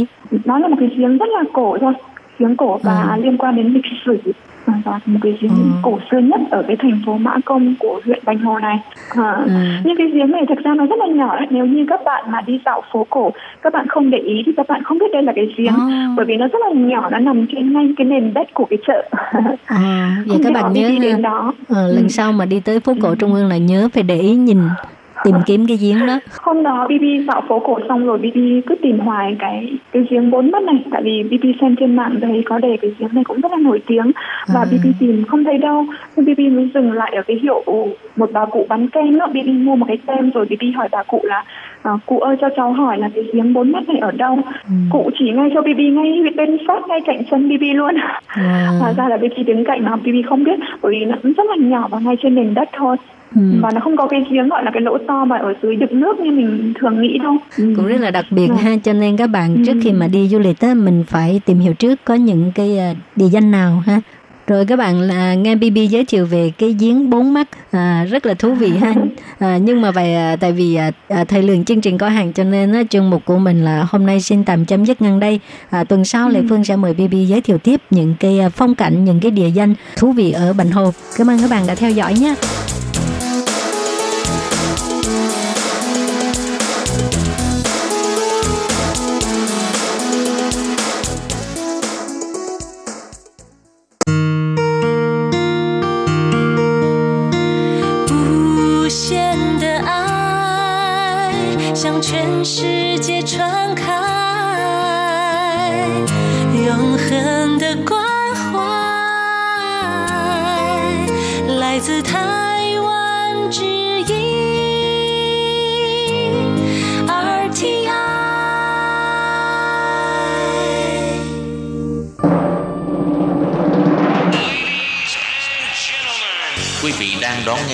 [0.45, 1.93] Nó là một cái giếng rất là cổ thôi,
[2.39, 3.23] giếng cổ và ừ.
[3.23, 4.33] liên quan đến lịch sử
[4.65, 5.71] và một cái giếng ừ.
[5.81, 8.79] cổ xưa nhất ở cái thành phố Mã Công của huyện Bành Hồ này.
[9.09, 9.51] À, ừ.
[9.83, 11.39] Nhưng cái giếng này thực ra nó rất là nhỏ.
[11.49, 14.51] Nếu như các bạn mà đi dạo phố cổ, các bạn không để ý thì
[14.57, 16.13] các bạn không biết đây là cái giếng, à.
[16.17, 18.79] bởi vì nó rất là nhỏ, nó nằm trên ngay cái nền đất của cái
[18.87, 19.09] chợ.
[19.65, 21.53] À, vậy các bạn nhớ đến đó.
[21.69, 22.07] À, lần ừ.
[22.07, 23.15] sau mà đi tới phố cổ ừ.
[23.19, 24.59] Trung ương là nhớ phải để ý nhìn
[25.23, 26.19] tìm kiếm cái giếng đó.
[26.41, 30.31] Hôm đó bb dạo phố cổ xong rồi bb cứ tìm hoài cái cái giếng
[30.31, 30.83] bốn mắt này.
[30.91, 33.57] Tại vì bb xem trên mạng thấy có đề cái giếng này cũng rất là
[33.57, 34.11] nổi tiếng.
[34.53, 34.65] Và à.
[34.65, 35.85] bb tìm không thấy đâu.
[36.17, 37.63] Nên bb mới dừng lại ở cái hiệu
[38.15, 39.27] một bà cụ bán kem đó.
[39.27, 41.43] Bb mua một cái tem rồi bb hỏi bà cụ là
[41.83, 44.73] à, cụ ơi cho cháu hỏi là cái giếng bốn mắt này ở đâu ừ.
[44.89, 48.71] cụ chỉ ngay cho bb ngay bên sát ngay cạnh chân bb luôn à.
[48.79, 51.43] hóa ra là bb đứng cạnh mà bb không biết bởi vì nó cũng rất
[51.49, 52.97] là nhỏ và ngay trên nền đất thôi
[53.35, 53.41] Ừ.
[53.61, 55.99] và nó không có cái giếng gọi là cái lỗ to mà ở dưới đựng
[55.99, 57.73] nước như mình thường nghĩ đâu ừ.
[57.75, 58.55] cũng rất là đặc biệt ừ.
[58.55, 59.61] ha cho nên các bạn ừ.
[59.65, 62.77] trước khi mà đi du lịch á mình phải tìm hiểu trước có những cái
[62.77, 64.01] ờ, địa danh nào ha
[64.47, 68.25] rồi các bạn là nghe BB giới thiệu về cái giếng bốn mắt à, rất
[68.25, 68.93] là thú vị ha.
[69.39, 72.33] À, nhưng mà vậy à, tại vì à, à, thời lượng chương trình có hạn
[72.33, 75.19] cho nên á, chương mục của mình là hôm nay xin tạm chấm dứt ngang
[75.19, 75.39] đây.
[75.69, 78.75] À, tuần sau Lệ Phương sẽ mời BB giới thiệu tiếp những cái à, phong
[78.75, 80.93] cảnh những cái địa danh thú vị ở Bành Hồ.
[81.17, 82.35] Cảm ơn các bạn đã theo dõi nhé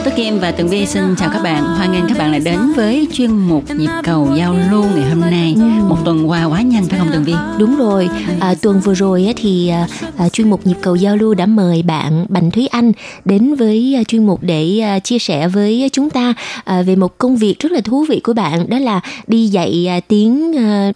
[0.00, 1.64] Hello, tôi Kim và Tường Vi xin chào các bạn.
[1.64, 5.20] Hoan nghênh các bạn lại đến với chuyên mục nhịp cầu giao lưu ngày hôm
[5.20, 5.56] nay.
[5.88, 7.34] Một tuần qua quá nhanh phải không Tường Vi?
[7.58, 8.08] Đúng rồi,
[8.40, 9.86] à, tuần vừa rồi thì à,
[10.16, 12.92] à, chuyên mục nhịp cầu giao lưu đã mời bạn Bành Thúy Anh
[13.24, 16.34] đến với à, chuyên mục để à, chia sẻ với chúng ta
[16.86, 20.52] về một công việc rất là thú vị của bạn đó là đi dạy tiếng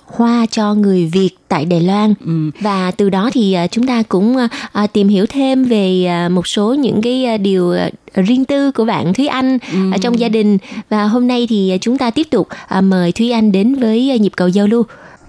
[0.07, 2.15] Hoa cho người Việt tại Đài Loan.
[2.27, 2.51] Ừ.
[2.61, 6.47] và từ đó thì à, chúng ta cũng à, à, tìm hiểu thêm về một
[6.47, 7.75] số những cái điều
[8.15, 9.59] riêng tư của bạn Thúy Anh
[9.93, 10.59] ở trong gia đình.
[10.89, 12.49] Và hôm nay thì chúng ta tiếp tục
[12.83, 14.85] mời Thúy Anh đến với nhịp cầu giao lưu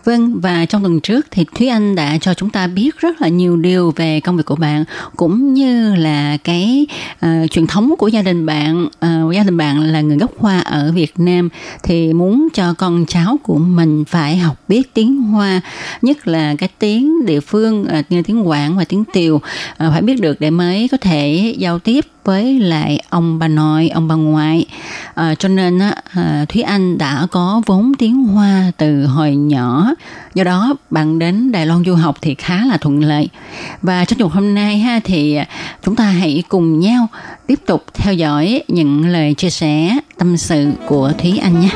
[0.06, 3.28] Vâng, và trong tuần trước thì Thúy Anh đã cho chúng ta biết rất là
[3.28, 4.84] nhiều điều về công việc của bạn
[5.16, 6.88] cũng như là cái
[7.26, 8.86] uh, truyền thống của gia đình bạn.
[8.86, 11.49] Uh, gia đình bạn là người gốc Hoa ở Việt Nam
[11.84, 15.62] thì muốn cho con cháu của mình phải học biết tiếng Hoa,
[16.01, 19.41] nhất là cái tiếng địa phương uh, như tiếng Quảng và tiếng Tiều uh,
[19.78, 24.07] phải biết được để mới có thể giao tiếp với lại ông bà nội, ông
[24.07, 24.65] bà ngoại.
[25.13, 29.93] à, cho nên á, à, Thúy Anh đã có vốn tiếng Hoa từ hồi nhỏ.
[30.34, 33.30] Do đó bạn đến Đài Loan du học thì khá là thuận lợi.
[33.82, 35.38] Và trong trường hôm nay ha thì
[35.86, 37.07] chúng ta hãy cùng nhau
[37.47, 41.69] tiếp tục theo dõi những lời chia sẻ tâm sự của Thúy Anh nhé.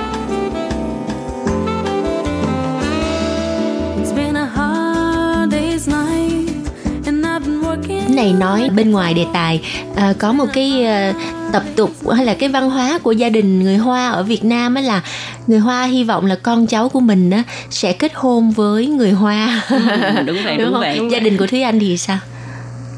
[8.19, 9.61] Này nói bên ngoài đề tài
[9.95, 11.13] à, có một cái à,
[11.53, 14.75] tập tục hay là cái văn hóa của gia đình người Hoa ở Việt Nam
[14.75, 15.01] á là
[15.47, 19.11] người Hoa hy vọng là con cháu của mình á sẽ kết hôn với người
[19.11, 19.77] Hoa Ừ,
[20.25, 20.79] đúng vậy, đúng, không?
[20.81, 20.99] vậy.
[21.11, 22.17] gia đình của Thúy Anh thì sao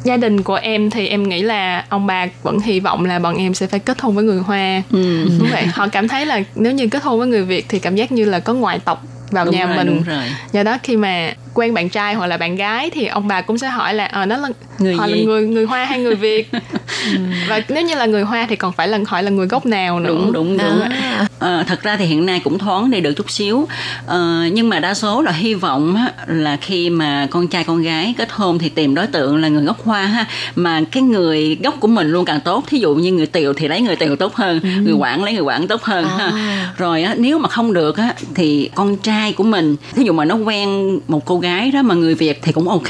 [0.04, 3.38] gia đình của em thì em nghĩ là ông bà vẫn hy vọng là bọn
[3.38, 5.26] em sẽ phải kết hôn với người Hoa Ừ.
[5.40, 7.96] đúng vậy họ cảm thấy là nếu như kết hôn với người Việt thì cảm
[7.96, 10.24] giác như là có ngoại tộc vào Đúng nhà rồi, mình đúng rồi.
[10.54, 13.58] do đó khi mà quen bạn trai hoặc là bạn gái thì ông bà cũng
[13.58, 14.50] sẽ hỏi là ờ nó là
[14.80, 15.14] Người họ gì?
[15.14, 16.50] là người người Hoa hay người Việt
[17.06, 17.18] Ừ.
[17.50, 20.00] và nếu như là người Hoa thì còn phải là hỏi là người gốc nào
[20.00, 21.26] nữa đúng đúng đúng À.
[21.40, 23.68] Ờ, thật ra thì hiện nay cũng thoáng đi được chút xíu
[24.06, 27.82] Ờ, nhưng mà đa số là hy vọng á, là khi mà con trai con
[27.82, 30.26] gái kết hôn thì tìm đối tượng là người gốc hoa ha
[30.56, 33.68] mà cái người gốc của mình luôn càng tốt thí dụ như người tiều thì
[33.68, 36.74] lấy người tiều tốt hơn người quảng lấy người quảng tốt hơn ha À.
[36.78, 40.26] rồi á, nếu mà không được á, thì con trai của mình thí dụ mà
[40.26, 42.90] nó quen một cô gái đó mà người việt thì cũng ok.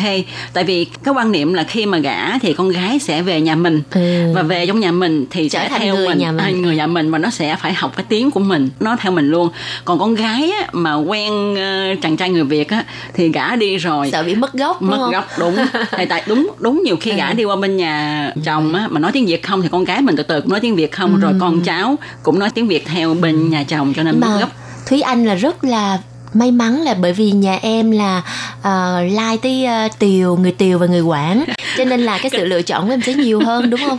[0.54, 3.56] Tại vì cái quan niệm là khi mà gả thì con gái sẽ về nhà
[3.56, 3.82] mình.
[3.92, 4.32] Ừ.
[4.36, 6.46] và về trong nhà mình thì Trở sẽ theo người mình, nhà mình.
[6.46, 9.12] à, người nhà mình và nó sẽ phải học cái tiếng của mình nó theo
[9.12, 9.50] mình luôn.
[9.86, 12.84] Còn con gái á, mà quen ờ, chàng trai người việt á
[13.14, 14.10] thì gả đi rồi.
[14.12, 15.12] Sợ bị mất gốc mất không?
[15.12, 15.56] gốc đúng.
[15.98, 19.12] Thì tại đúng đúng nhiều khi gả đi qua bên nhà chồng á mà nói
[19.12, 21.20] tiếng việt không thì con gái mình từ từ cũng nói tiếng việt không.
[21.20, 24.50] Rồi con cháu cũng nói tiếng việt theo bên nhà chồng cho nên mất gốc.
[24.90, 25.98] Thúy Anh là rất là
[26.34, 28.22] may mắn là bởi vì nhà em là
[28.60, 31.44] uh, lai tới uh, tiều người tiều và người quảng.
[31.78, 33.98] Cho nên là cái sự lựa chọn của em sẽ nhiều hơn đúng không?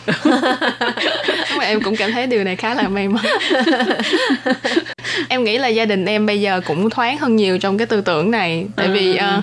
[1.57, 3.25] Mà em cũng cảm thấy điều này khá là may mắn.
[5.29, 8.01] Em nghĩ là gia đình em bây giờ cũng thoáng hơn nhiều trong cái tư
[8.01, 8.67] tưởng này.
[8.77, 9.43] Tại vì ờ,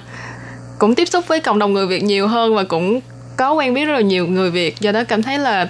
[0.80, 3.00] cũng tiếp xúc với cộng đồng người việt nhiều hơn và cũng
[3.38, 4.80] có quen biết rất là nhiều người việt.
[4.80, 5.68] Do đó cảm thấy là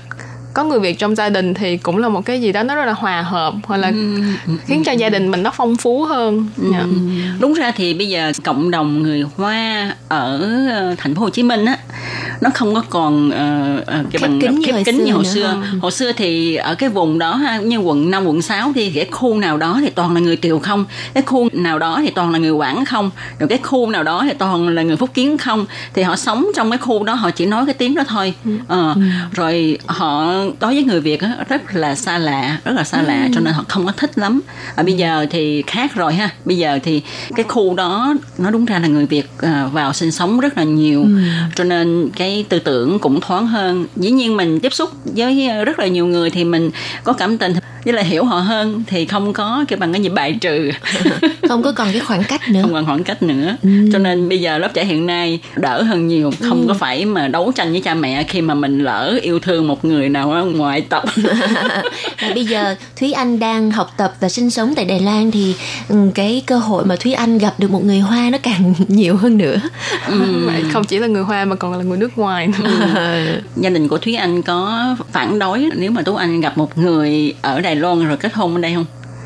[0.59, 2.85] có người Việt trong gia đình thì cũng là một cái gì đó nó rất
[2.85, 4.21] là hòa hợp hoặc là ừ,
[4.65, 6.47] khiến cho gia đình mình nó phong phú hơn.
[6.57, 6.71] Ừ.
[6.73, 6.85] Yeah.
[7.39, 10.39] Đúng ra thì bây giờ cộng đồng người Hoa ở
[10.69, 11.77] ờ, thành phố Hồ Chí Minh á
[12.41, 15.47] nó không có còn uh, cái bằng kính khép kính như hồi xưa.
[15.47, 15.79] Không?
[15.79, 19.07] Hồi xưa thì ở cái vùng đó ha, như quận 5, quận 6 thì cái
[19.11, 22.31] khu nào đó thì toàn là người Tiều không, cái khu nào đó thì toàn
[22.31, 25.37] là người Quảng không, rồi cái khu nào đó thì toàn là người Phúc Kiến
[25.37, 28.33] không, thì họ sống trong cái khu đó họ chỉ nói cái tiếng đó thôi.
[28.45, 28.51] Ừ.
[28.67, 28.93] Ừ.
[29.31, 33.05] Rồi họ đối với người Việt á, rất là xa lạ, rất là xa ừ.
[33.07, 34.41] lạ cho nên họ không có thích lắm.
[34.75, 36.29] Ở bây giờ thì khác rồi ha.
[36.45, 37.01] Bây giờ thì
[37.35, 40.63] cái khu đó nó đúng ra là người Việt uh, vào sinh sống rất là
[40.63, 41.19] nhiều, ừ.
[41.55, 45.79] cho nên cái tư tưởng cũng thoáng hơn dĩ nhiên mình tiếp xúc với rất
[45.79, 46.71] là nhiều người thì mình
[47.03, 47.53] có cảm tình
[47.85, 50.71] với lại hiểu họ hơn thì không có cái bằng cái gì bài trừ
[51.49, 53.69] không có còn cái khoảng cách nữa không còn khoảng cách nữa ừ.
[53.93, 56.65] cho nên bây giờ lớp trẻ hiện nay đỡ hơn nhiều không ừ.
[56.67, 59.85] có phải mà đấu tranh với cha mẹ khi mà mình lỡ yêu thương một
[59.85, 61.03] người nào ngoại tộc
[62.21, 65.55] và bây giờ thúy anh đang học tập và sinh sống tại đài loan thì
[65.89, 69.15] ừ, cái cơ hội mà thúy anh gặp được một người hoa nó càng nhiều
[69.15, 69.59] hơn nữa
[70.07, 70.49] ừ.
[70.73, 72.69] không chỉ là người hoa mà còn là người nước ngoài nữa.
[72.95, 73.41] Ừ.
[73.55, 77.33] gia đình của thúy anh có phản đối nếu mà tú anh gặp một người
[77.41, 78.85] ở đài loan rồi kết hôn ở đây không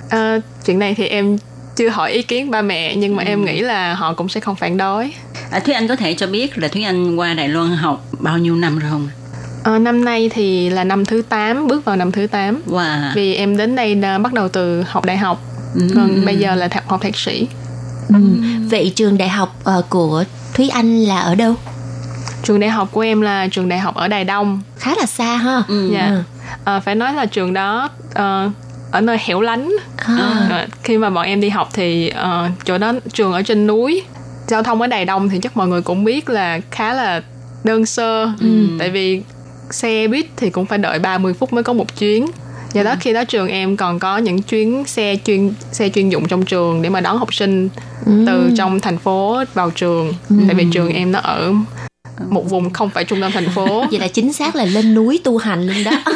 [0.10, 1.38] à, chuyện này thì em
[1.76, 3.28] chưa hỏi ý kiến ba mẹ nhưng mà ừ.
[3.28, 5.14] em nghĩ là họ cũng sẽ không phản đối
[5.52, 8.38] à, thúy anh có thể cho biết là thúy anh qua đài loan học bao
[8.38, 9.08] nhiêu năm rồi không
[9.64, 12.62] À, năm nay thì là năm thứ 8, bước vào năm thứ 8.
[12.68, 13.14] Wow.
[13.16, 15.42] Vì em đến đây đã bắt đầu từ học đại học,
[15.76, 15.82] ừ.
[15.96, 17.48] còn bây giờ là học thạc sĩ.
[18.10, 18.16] Ừ.
[18.70, 20.24] Vậy trường đại học uh, của
[20.54, 21.56] Thúy Anh là ở đâu?
[22.44, 24.62] Trường đại học của em là trường đại học ở Đài Đông.
[24.80, 25.64] Khá là xa ha.
[25.68, 25.90] Ừ.
[25.94, 26.24] Dạ.
[26.64, 28.52] À, phải nói là trường đó uh,
[28.92, 29.72] ở nơi hẻo lánh.
[29.98, 30.48] À.
[30.50, 34.04] À, khi mà bọn em đi học thì uh, chỗ đó trường ở trên núi.
[34.48, 37.22] Giao thông ở Đài Đông thì chắc mọi người cũng biết là khá là
[37.64, 38.24] đơn sơ.
[38.40, 38.66] Ừ.
[38.80, 39.22] Tại vì
[39.72, 42.26] xe buýt thì cũng phải đợi 30 phút mới có một chuyến
[42.74, 42.98] do đó ừ.
[43.00, 46.82] khi đó trường em còn có những chuyến xe chuyên xe chuyên dụng trong trường
[46.82, 47.70] để mà đón học sinh
[48.06, 48.24] ừ.
[48.28, 50.36] từ trong thành phố vào trường ừ.
[50.48, 51.54] tại vì trường em nó ở
[52.30, 55.20] một vùng không phải trung tâm thành phố vậy là chính xác là lên núi
[55.24, 55.92] tu hành luôn đó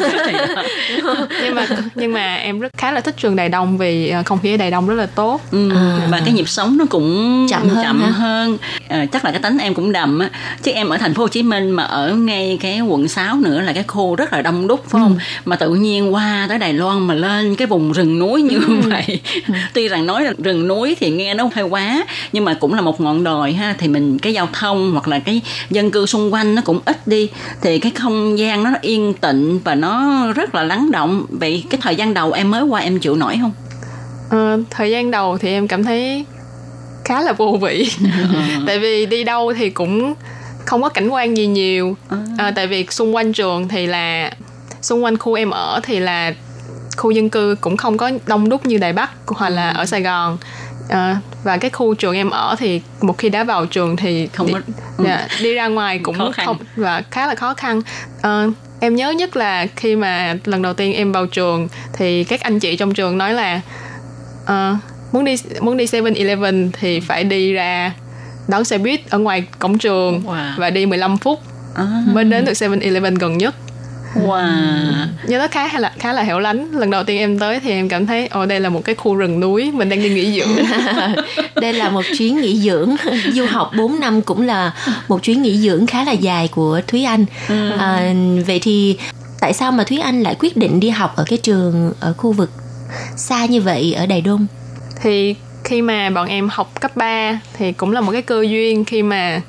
[1.42, 4.38] nhưng mà nhưng mà em rất khá là thích trường Đài Đông vì ờ, không
[4.42, 5.70] khí ở Đài Đông rất là tốt ừ.
[5.70, 6.08] à.
[6.10, 8.58] và cái nhịp sống nó cũng chậm hơn, chậm hơn.
[8.88, 10.30] À, chắc là cái tính em cũng đầm á
[10.62, 13.60] chứ em ở thành phố Hồ Chí Minh mà ở ngay cái quận 6 nữa
[13.60, 15.40] là cái khu rất là đông đúc phải không ừ.
[15.44, 18.74] mà tự nhiên qua tới Đài Loan mà lên cái vùng rừng núi như ừ.
[18.90, 19.54] vậy ừ.
[19.74, 22.80] tuy rằng nói là rừng núi thì nghe nó hơi quá nhưng mà cũng là
[22.80, 25.40] một ngọn đồi ha thì mình cái giao thông hoặc là cái
[25.70, 27.30] dân dân cư xung quanh nó cũng ít đi
[27.60, 31.26] thì cái không gian nó yên tĩnh và nó rất là lắng động.
[31.28, 33.52] Vậy cái thời gian đầu em mới qua em chịu nổi không?
[34.30, 36.24] À, thời gian đầu thì em cảm thấy
[37.04, 37.90] khá là vô vị.
[38.66, 40.14] Tại vì đi đâu thì cũng
[40.64, 41.96] không có cảnh quan gì nhiều.
[42.38, 44.32] À, tại vì xung quanh trường thì là
[44.82, 46.34] xung quanh khu em ở thì là
[46.96, 50.02] khu dân cư cũng không có đông đúc như đài bắc hoặc là ở sài
[50.02, 50.38] gòn
[50.88, 54.46] à, và cái khu trường em ở thì một khi đã vào trường thì không
[54.46, 54.54] đi,
[54.96, 55.04] ừ.
[55.04, 57.82] yeah, đi ra ngoài cũng không và khá là khó khăn
[58.22, 58.46] à,
[58.80, 62.58] em nhớ nhất là khi mà lần đầu tiên em vào trường thì các anh
[62.58, 63.60] chị trong trường nói là
[64.42, 64.78] uh,
[65.12, 67.92] muốn đi muốn đi 7-Eleven thì phải đi ra
[68.48, 70.52] đón xe buýt ở ngoài cổng trường wow.
[70.56, 71.40] và đi 15 phút
[71.74, 72.02] à.
[72.06, 73.54] mới đến được 7-Eleven gần nhất
[74.26, 75.06] Wow.
[75.28, 76.70] Do nó khá là khá là hẻo lánh.
[76.72, 79.14] Lần đầu tiên em tới thì em cảm thấy ồ đây là một cái khu
[79.14, 80.66] rừng núi, mình đang đi nghỉ dưỡng.
[81.54, 82.96] đây là một chuyến nghỉ dưỡng.
[83.32, 84.72] Du học 4 năm cũng là
[85.08, 87.24] một chuyến nghỉ dưỡng khá là dài của Thúy Anh.
[87.48, 87.70] Ừ.
[87.78, 88.14] À,
[88.46, 88.96] vậy thì
[89.40, 92.32] tại sao mà Thúy Anh lại quyết định đi học ở cái trường ở khu
[92.32, 92.50] vực
[93.16, 94.46] xa như vậy ở Đài Đông?
[95.02, 98.84] Thì khi mà bọn em học cấp 3 thì cũng là một cái cơ duyên
[98.84, 99.40] khi mà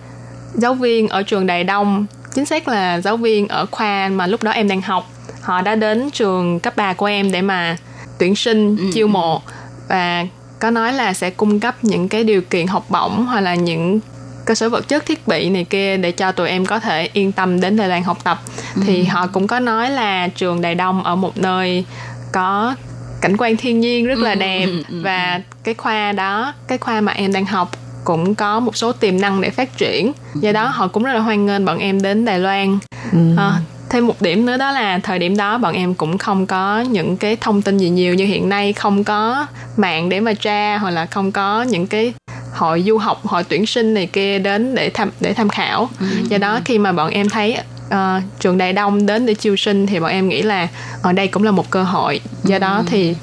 [0.54, 4.44] giáo viên ở trường Đài Đông chính xác là giáo viên ở khoa mà lúc
[4.44, 5.10] đó em đang học
[5.42, 7.78] họ đã đến trường cấp 3 của em để mà
[8.20, 8.84] tuyển sinh ừ.
[8.94, 9.42] chiêu mộ
[9.88, 10.26] và
[10.60, 14.00] có nói là sẽ cung cấp những cái điều kiện học bổng hoặc là những
[14.46, 17.32] cơ sở vật chất thiết bị này kia để cho tụi em có thể yên
[17.32, 18.40] tâm đến Đài Loan học tập
[18.76, 18.82] ừ.
[18.86, 21.86] thì họ cũng có nói là trường Đài Đông ở một nơi
[22.32, 22.76] có
[23.22, 26.78] cảnh quan thiên nhiên rất là ừ, đẹp ừ, ừ, và cái khoa đó cái
[26.78, 27.72] khoa mà em đang học
[28.04, 30.12] cũng có một số tiềm năng để phát triển.
[30.36, 32.80] Do đó họ cũng rất là hoan nghênh bọn em đến Đài Loan.
[33.12, 33.20] Ừ.
[33.38, 36.82] à, thêm một điểm nữa đó là thời điểm đó bọn em cũng không có
[36.82, 39.46] những cái thông tin gì nhiều như hiện nay không có
[39.78, 42.14] mạng để mà tra hoặc là không có những cái
[42.54, 45.90] hội du học hội tuyển sinh này kia đến để tham để tham khảo.
[46.00, 46.06] Ừ.
[46.30, 49.88] do đó khi mà bọn em thấy uh, trường đại đông đến để chiêu sinh
[49.88, 50.68] thì bọn em nghĩ là
[51.02, 52.20] ở đây cũng là một cơ hội.
[52.44, 53.16] Do đó thì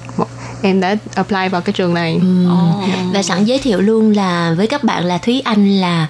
[0.66, 2.48] em đã apply vào cái trường này ừ.
[2.52, 3.14] oh.
[3.14, 6.06] và sẵn giới thiệu luôn là với các bạn là Thúy Anh là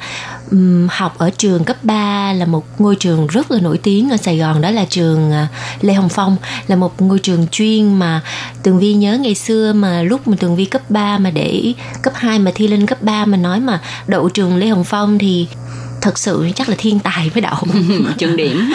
[0.50, 4.16] um, học ở trường cấp 3 là một ngôi trường rất là nổi tiếng ở
[4.16, 6.36] Sài Gòn đó là trường uh, Lê Hồng Phong
[6.66, 8.20] là một ngôi trường chuyên mà
[8.62, 12.12] Tường Vi nhớ ngày xưa mà lúc mà Tường Vi cấp 3 mà để cấp
[12.16, 15.48] 2 mà thi lên cấp 3 mà nói mà đậu trường Lê Hồng Phong thì
[16.06, 17.56] thật sự chắc là thiên tài mới đậu
[18.18, 18.72] trường điểm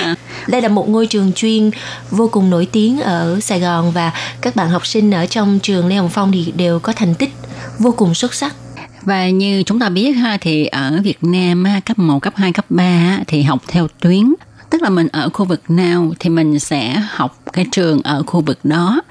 [0.48, 1.72] đây là một ngôi trường chuyên
[2.10, 4.12] vô cùng nổi tiếng ở Sài Gòn và
[4.42, 7.34] các bạn học sinh ở trong trường Lê Hồng Phong thì đều có thành tích
[7.80, 8.56] vô cùng xuất sắc.
[9.02, 12.66] Và như chúng ta biết ha thì ở Việt Nam cấp 1, cấp 2, cấp
[12.70, 14.34] 3 thì học theo tuyến.
[14.70, 18.42] Tức là mình ở khu vực nào thì mình sẽ học cái trường ở khu
[18.42, 19.02] vực đó.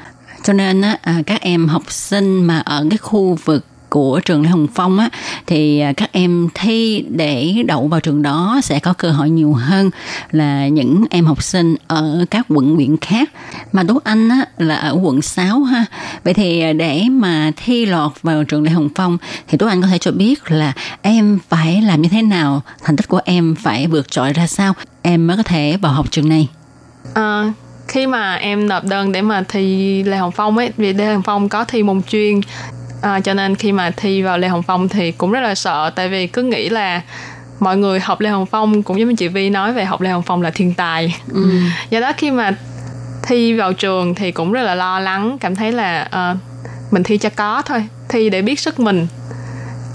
[0.42, 4.42] Cho nên á, à, các em học sinh mà ở cái khu vực của trường
[4.42, 5.08] Lê Hồng Phong á
[5.46, 9.52] thì à, các em thi để đậu vào trường đó sẽ có cơ hội nhiều
[9.52, 9.90] hơn
[10.30, 13.30] là những em học sinh ở các quận huyện khác.
[13.72, 15.84] Mà Tú Anh á là ở quận 6 ha.
[16.24, 19.18] Vậy thì à, để mà thi lọt vào trường Lê Hồng Phong
[19.48, 20.72] thì Tú Anh có thể cho biết là
[21.02, 24.74] em phải làm như thế nào thành tích của em phải vượt trội ra sao
[25.02, 26.48] em mới có thể vào học trường này?
[27.14, 27.52] À,
[27.88, 31.22] khi mà em nộp đơn để mà thi Lê Hồng Phong ấy vì Lê Hồng
[31.22, 32.40] Phong có thi môn chuyên
[33.02, 35.90] à, cho nên khi mà thi vào lê hồng phong thì cũng rất là sợ
[35.96, 37.02] tại vì cứ nghĩ là
[37.60, 40.10] mọi người học lê hồng phong cũng giống như chị vi nói về học lê
[40.10, 41.50] hồng phong là thiên tài ừ.
[41.90, 42.56] do đó khi mà
[43.22, 46.38] thi vào trường thì cũng rất là lo lắng cảm thấy là uh,
[46.92, 49.06] mình thi cho có thôi thi để biết sức mình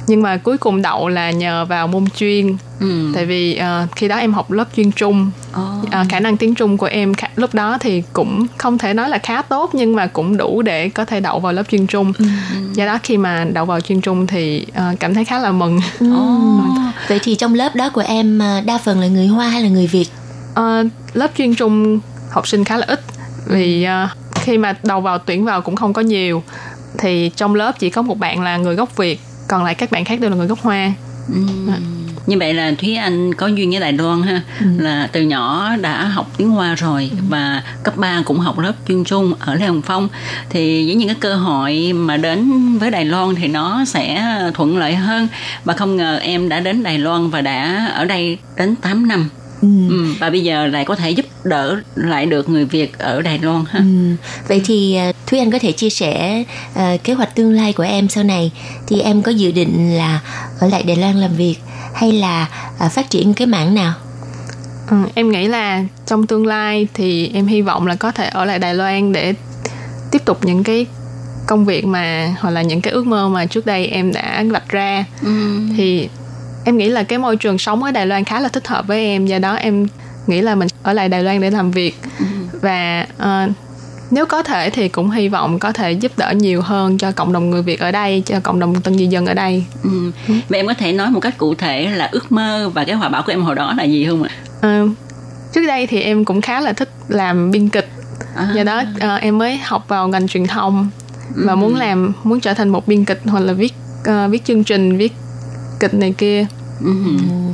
[0.07, 3.11] nhưng mà cuối cùng đậu là nhờ vào môn chuyên ừ.
[3.15, 5.83] tại vì uh, khi đó em học lớp chuyên trung oh.
[5.85, 9.09] uh, khả năng tiếng trung của em khá, lúc đó thì cũng không thể nói
[9.09, 12.13] là khá tốt nhưng mà cũng đủ để có thể đậu vào lớp chuyên trung
[12.17, 12.25] ừ.
[12.73, 15.79] do đó khi mà đậu vào chuyên trung thì uh, cảm thấy khá là mừng
[16.05, 16.63] oh.
[17.07, 19.87] vậy thì trong lớp đó của em đa phần là người hoa hay là người
[19.87, 20.07] việt
[20.51, 21.99] uh, lớp chuyên trung
[22.29, 23.01] học sinh khá là ít
[23.45, 26.43] vì uh, khi mà đầu vào tuyển vào cũng không có nhiều
[26.97, 30.05] thì trong lớp chỉ có một bạn là người gốc việt còn lại các bạn
[30.05, 30.93] khác đều là người gốc hoa.
[31.67, 31.77] À.
[32.27, 34.65] như vậy là thúy anh có duyên với đài loan ha ừ.
[34.77, 37.17] là từ nhỏ đã học tiếng hoa rồi ừ.
[37.29, 40.09] và cấp 3 cũng học lớp chuyên trung ở lê hồng phong
[40.49, 44.77] thì với những cái cơ hội mà đến với đài loan thì nó sẽ thuận
[44.77, 45.27] lợi hơn
[45.63, 49.29] và không ngờ em đã đến đài loan và đã ở đây đến 8 năm
[49.65, 49.95] Ừ.
[49.95, 50.13] ừ.
[50.19, 53.63] và bây giờ lại có thể giúp đỡ lại được người Việt ở Đài Loan
[53.69, 53.79] ha.
[53.79, 53.85] Ừ.
[54.47, 56.43] Vậy thì uh, Thúy Anh có thể chia sẻ
[56.73, 58.51] uh, kế hoạch tương lai của em sau này
[58.87, 60.19] thì em có dự định là
[60.59, 61.55] ở lại Đài Loan làm việc
[61.93, 62.49] hay là
[62.85, 63.93] uh, phát triển cái mảng nào?
[64.89, 68.45] Ừ, em nghĩ là trong tương lai thì em hy vọng là có thể ở
[68.45, 69.33] lại Đài Loan để
[70.11, 70.85] tiếp tục những cái
[71.47, 74.69] công việc mà hoặc là những cái ước mơ mà trước đây em đã vạch
[74.69, 75.59] ra ừ.
[75.77, 76.09] thì
[76.65, 79.05] em nghĩ là cái môi trường sống ở Đài Loan khá là thích hợp với
[79.05, 79.87] em do đó em
[80.27, 82.25] nghĩ là mình ở lại Đài Loan để làm việc ừ.
[82.61, 83.51] và uh,
[84.11, 87.33] nếu có thể thì cũng hy vọng có thể giúp đỡ nhiều hơn cho cộng
[87.33, 89.65] đồng người Việt ở đây, cho cộng đồng tân di dân ở đây.
[89.83, 90.11] Ừ.
[90.27, 93.09] Vậy em có thể nói một cách cụ thể là ước mơ và cái hoài
[93.09, 94.29] bão của em hồi đó là gì không ạ?
[94.61, 94.83] À,
[95.53, 97.89] trước đây thì em cũng khá là thích làm biên kịch,
[98.35, 98.51] à.
[98.55, 100.89] do đó uh, em mới học vào ngành truyền thông
[101.35, 101.55] và ừ.
[101.55, 104.97] muốn làm muốn trở thành một biên kịch hoặc là viết uh, viết chương trình,
[104.97, 105.13] viết
[105.79, 106.47] kịch này kia
[106.81, 106.93] Ừ.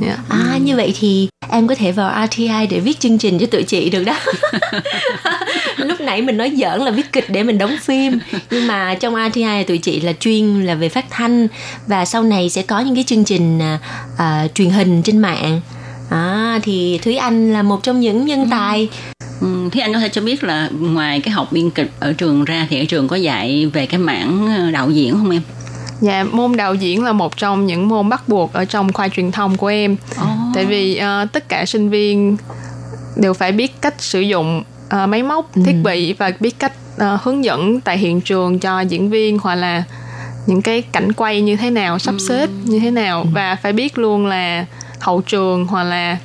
[0.02, 0.18] Yeah.
[0.28, 3.62] À như vậy thì em có thể vào RTI để viết chương trình cho tụi
[3.62, 4.18] chị được đó.
[5.76, 8.18] Lúc nãy mình nói giỡn là viết kịch để mình đóng phim,
[8.50, 11.48] nhưng mà trong RTI tụi chị là chuyên là về phát thanh
[11.86, 13.60] và sau này sẽ có những cái chương trình
[14.14, 15.60] uh, truyền hình trên mạng.
[16.10, 18.88] À, thì Thúy Anh là một trong những nhân tài.
[19.40, 22.44] Ừ, Thúy Anh có thể cho biết là ngoài cái học biên kịch ở trường
[22.44, 25.42] ra thì ở trường có dạy về cái mảng đạo diễn không em?
[26.02, 29.32] Dạ, môn đạo diễn là một trong những môn bắt buộc ở trong khoa truyền
[29.32, 29.96] thông của em.
[30.20, 30.28] Oh.
[30.54, 32.36] Tại vì uh, tất cả sinh viên
[33.16, 35.62] đều phải biết cách sử dụng uh, máy móc, ừ.
[35.66, 39.54] thiết bị và biết cách uh, hướng dẫn tại hiện trường cho diễn viên hoặc
[39.54, 39.82] là
[40.46, 42.26] những cái cảnh quay như thế nào, sắp ừ.
[42.28, 43.28] xếp như thế nào ừ.
[43.32, 44.66] và phải biết luôn là
[45.00, 46.18] hậu trường hoặc là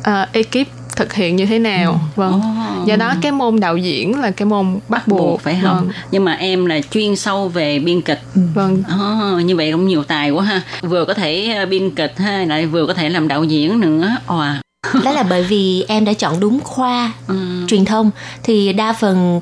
[0.00, 1.92] uh, ekip thực hiện như thế nào.
[1.92, 1.98] Ừ.
[2.16, 2.36] vâng.
[2.36, 2.86] Oh.
[2.86, 5.90] do đó cái môn đạo diễn là cái môn bắt buộc phải không vâng.
[6.10, 8.20] nhưng mà em là chuyên sâu về biên kịch.
[8.34, 8.40] Ừ.
[8.54, 8.82] vâng.
[8.94, 10.62] Oh, như vậy cũng nhiều tài quá ha.
[10.82, 14.16] Vừa có thể ờ, biên kịch ha lại vừa có thể làm đạo diễn nữa.
[14.26, 14.54] Wow
[15.04, 17.64] đó là bởi vì em đã chọn đúng khoa ừ.
[17.68, 18.10] truyền thông.
[18.42, 19.40] Thì đa phần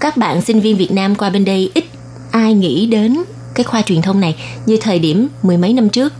[0.00, 1.84] các bạn sinh viên Việt Nam qua bên đây ít
[2.30, 3.16] ai nghĩ đến
[3.54, 4.36] cái khoa truyền thông này
[4.66, 6.12] như thời điểm mười mấy năm trước.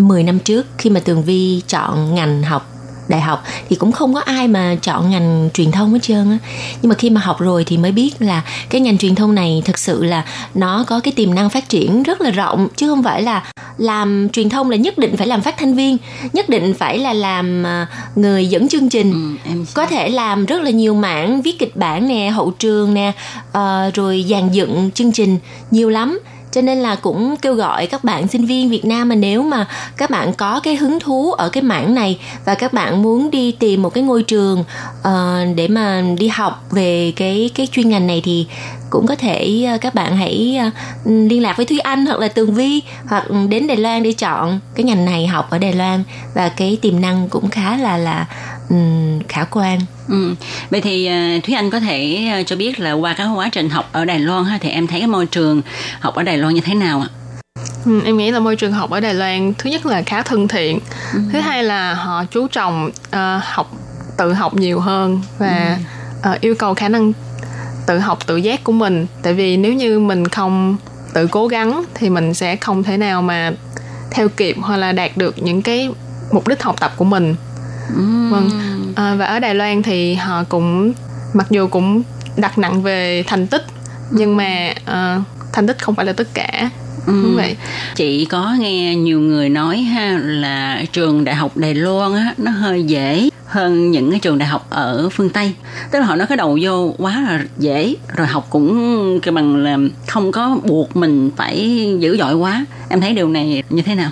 [0.00, 2.75] 10 năm trước khi mà Tường Vi chọn ngành học
[3.08, 6.38] đại học thì cũng không có ai mà chọn ngành truyền thông hết trơn á.
[6.82, 9.62] Nhưng mà khi mà học rồi thì mới biết là cái ngành truyền thông này
[9.64, 13.02] thực sự là nó có cái tiềm năng phát triển rất là rộng chứ không
[13.02, 13.44] phải là
[13.78, 15.96] làm truyền thông là nhất định phải làm phát thanh viên
[16.32, 19.12] nhất định phải là làm à, người dẫn chương trình.
[19.12, 22.94] Ừ, em có thể làm rất là nhiều mảng viết kịch bản nè hậu trường
[22.94, 23.12] nè
[23.48, 25.38] uh, rồi dàn dựng chương trình
[25.70, 26.18] nhiều lắm
[26.56, 29.66] cho nên là cũng kêu gọi các bạn sinh viên Việt Nam mà nếu mà
[29.96, 33.52] các bạn có cái hứng thú ở cái mảng này và các bạn muốn đi
[33.52, 34.64] tìm một cái ngôi trường
[35.00, 38.46] uh, để mà đi học về cái cái chuyên ngành này thì
[38.90, 40.70] cũng có thể ờ, các bạn hãy ờ,
[41.04, 44.60] liên lạc với Thúy Anh hoặc là Tường Vi hoặc đến Đài Loan để chọn
[44.74, 46.02] cái ngành này học ở Đài Loan
[46.34, 48.26] và cái tiềm năng cũng khá là là
[48.68, 49.80] um, khả quan.
[50.08, 50.34] Ừ.
[50.70, 53.70] Vậy thì uh, Thúy Anh có thể uh, cho biết là qua cái quá trình
[53.70, 55.62] học ở Đài Loan ha thì em thấy cái môi trường
[56.00, 57.08] học ở Đài Loan như thế nào ạ?
[57.84, 60.48] Ừ, em nghĩ là môi trường học ở Đài Loan thứ nhất là khá thân
[60.48, 60.78] thiện,
[61.12, 61.20] ừ.
[61.32, 63.72] thứ hai là họ chú trọng uh, học
[64.18, 65.78] tự học nhiều hơn và
[66.22, 66.30] ừ.
[66.30, 67.12] uh, yêu cầu khả năng
[67.86, 69.06] tự học tự giác của mình.
[69.22, 70.76] Tại vì nếu như mình không
[71.14, 73.52] tự cố gắng thì mình sẽ không thể nào mà
[74.10, 75.88] theo kịp hoặc là đạt được những cái
[76.32, 77.34] mục đích học tập của mình.
[77.94, 78.28] Ừ.
[78.30, 78.50] Vâng
[78.96, 80.92] à, và ở Đài Loan thì họ cũng
[81.34, 82.02] mặc dù cũng
[82.36, 83.64] đặt nặng về thành tích
[84.10, 85.22] nhưng mà uh,
[85.52, 86.70] thành tích không phải là tất cả
[87.06, 87.12] Ừ.
[87.22, 87.56] Đúng vậy.
[87.94, 92.50] Chị có nghe nhiều người nói ha là trường đại học Đài Loan á nó
[92.50, 95.54] hơi dễ hơn những cái trường đại học ở phương Tây.
[95.90, 99.56] Tức là họ nói cái đầu vô quá là dễ rồi học cũng cái bằng
[99.56, 102.64] là không có buộc mình phải dữ dội quá.
[102.88, 104.10] Em thấy điều này như thế nào?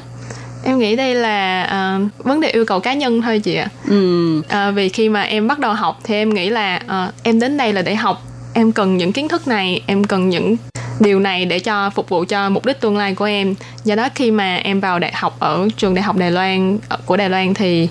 [0.64, 1.64] Em nghĩ đây là
[1.96, 3.68] uh, vấn đề yêu cầu cá nhân thôi chị ạ.
[3.88, 4.38] Ừ.
[4.38, 7.56] uh, vì khi mà em bắt đầu học thì em nghĩ là uh, em đến
[7.56, 8.22] đây là để học.
[8.54, 10.56] Em cần những kiến thức này em cần những
[11.00, 13.54] điều này để cho phục vụ cho mục đích tương lai của em.
[13.84, 17.16] Do đó khi mà em vào đại học ở trường đại học đài loan của
[17.16, 17.88] đài loan thì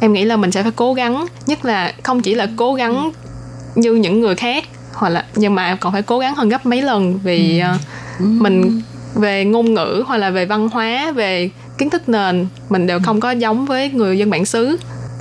[0.00, 3.12] em nghĩ là mình sẽ phải cố gắng nhất là không chỉ là cố gắng
[3.74, 6.82] như những người khác hoặc là nhưng mà còn phải cố gắng hơn gấp mấy
[6.82, 7.80] lần vì uh,
[8.20, 8.82] mình
[9.14, 11.50] về ngôn ngữ hoặc là về văn hóa về
[11.80, 14.76] kiến thức nền mình đều không có giống với người dân bản xứ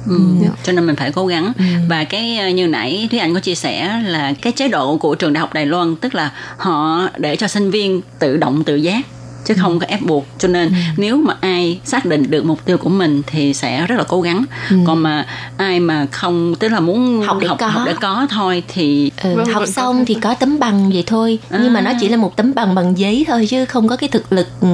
[0.10, 0.20] Ừ.
[0.42, 0.54] Yeah.
[0.64, 1.64] cho nên mình phải cố gắng ừ.
[1.90, 5.16] và cái ờ, như nãy thúy anh có chia sẻ là cái chế độ của
[5.16, 8.76] trường đại học đài loan tức là họ để cho sinh viên tự động tự
[8.76, 9.02] giác
[9.46, 10.74] chứ không có ép buộc cho nên ừ.
[10.98, 14.22] nếu mà ai xác định được mục tiêu của mình thì sẽ rất là cố
[14.22, 14.76] gắng ừ.
[14.88, 15.26] còn mà
[15.58, 19.12] ai mà không tức là muốn học để học, có học để có thôi thì
[19.24, 20.06] ừ, vâng, học xong vâng.
[20.06, 21.60] thì có tấm bằng vậy thôi à.
[21.64, 24.10] nhưng mà nó chỉ là một tấm bằng bằng giấy thôi chứ không có cái
[24.10, 24.68] thực lực ừ,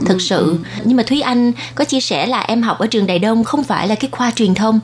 [0.00, 0.20] thực ừ.
[0.20, 0.56] sự ừ.
[0.84, 3.64] nhưng mà thúy anh có chia sẻ là em học ở trường đài đông không
[3.64, 4.80] phải là cái khoa truyền thông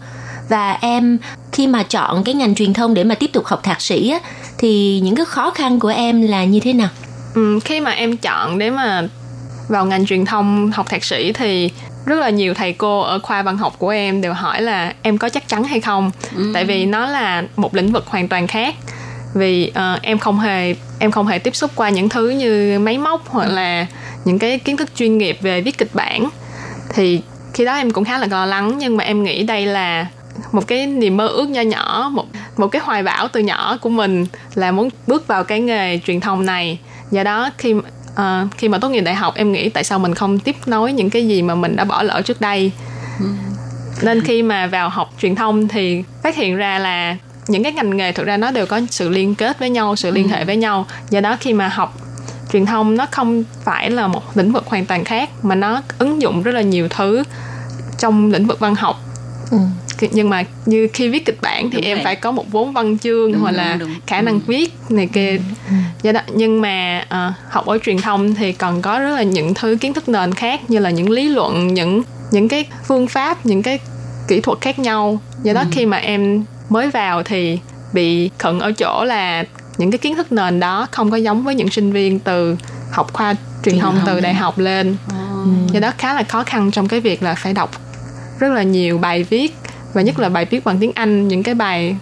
[0.49, 1.19] và em
[1.53, 4.19] khi mà chọn cái ngành truyền thông để mà tiếp tục học thạc sĩ á,
[4.59, 6.89] thì những cái khó khăn của em là như thế nào
[7.35, 9.09] ừ, khi mà em chọn để mà
[9.69, 11.71] vào ngành truyền thông học thạc sĩ thì
[12.07, 15.19] rất là nhiều thầy cô ở khoa văn học của em đều hỏi là em
[15.19, 16.11] có chắc chắn hay không?
[16.37, 16.51] Ừ.
[16.55, 18.75] tại vì nó là một lĩnh vực hoàn toàn khác.
[19.35, 22.99] Vì uh, em không hề em không hề tiếp xúc qua những thứ như máy
[22.99, 23.87] móc hoặc là
[24.25, 26.29] những cái kiến thức chuyên nghiệp về viết kịch bản.
[26.95, 27.21] Thì
[27.55, 30.07] khi đó em cũng khá là lo lắng nhưng mà em nghĩ đây là
[30.53, 33.89] một cái niềm mơ ước nho nhỏ một một cái hoài bão từ nhỏ của
[33.89, 36.79] mình là muốn bước vào cái nghề truyền thông này.
[37.11, 37.75] Do đó khi
[38.21, 40.93] uh, khi mà tốt nghiệp đại học em nghĩ tại sao mình không tiếp nối
[40.93, 42.73] những cái gì mà mình đã bỏ lỡ trước đây
[43.21, 43.27] ừ.
[44.03, 47.17] nên khi mà vào học truyền thông thì phát hiện ra là
[47.49, 50.11] những cái ngành nghề thực ra nó đều có sự liên kết với nhau sự
[50.11, 50.33] liên ừ.
[50.33, 51.99] hệ với nhau do đó khi mà học
[52.53, 56.23] truyền thông nó không phải là một lĩnh vực hoàn toàn khác mà nó ứng
[56.23, 57.23] dụng rất là nhiều thứ
[57.99, 59.01] trong lĩnh vực văn học
[59.51, 59.59] ừ
[60.01, 62.05] nhưng mà như khi viết kịch bản thì đúng em vậy.
[62.05, 64.41] phải có một vốn văn chương đúng, hoặc là đúng, khả năng ừ.
[64.47, 65.31] viết này kia
[65.69, 65.75] ừ.
[66.03, 69.55] do đó nhưng mà uh, học ở truyền thông thì còn có rất là những
[69.55, 73.47] thứ kiến thức nền khác như là những lý luận những những cái phương pháp
[73.47, 73.79] những cái
[74.29, 75.67] kỹ thuật khác nhau do đó ừ.
[75.73, 77.59] khi mà em mới vào thì
[77.93, 79.45] bị khẩn ở chỗ là
[79.79, 82.57] những cái kiến thức nền đó không có giống với những sinh viên từ
[82.91, 85.73] học khoa truyền, truyền thông từ đại học lên oh.
[85.73, 87.71] do đó khá là khó khăn trong cái việc là phải đọc
[88.39, 89.55] rất là nhiều bài viết
[89.97, 91.97] và nhất là bài viết bằng tiếng Anh những cái bài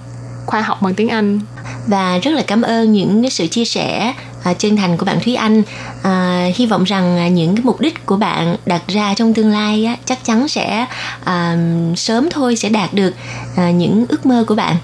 [0.47, 1.41] khoa học bằng tiếng Anh.
[1.87, 4.13] Và rất là cảm ơn những cái sự chia sẻ
[4.45, 5.63] à, chân thành của bạn Thúy Anh.
[6.03, 9.51] À, hy vọng rằng à, những cái mục đích của bạn đặt ra trong tương
[9.51, 10.87] lai á, chắc chắn sẽ
[11.25, 11.57] à,
[11.97, 13.15] sớm thôi sẽ đạt được
[13.57, 14.77] à, những ước mơ của bạn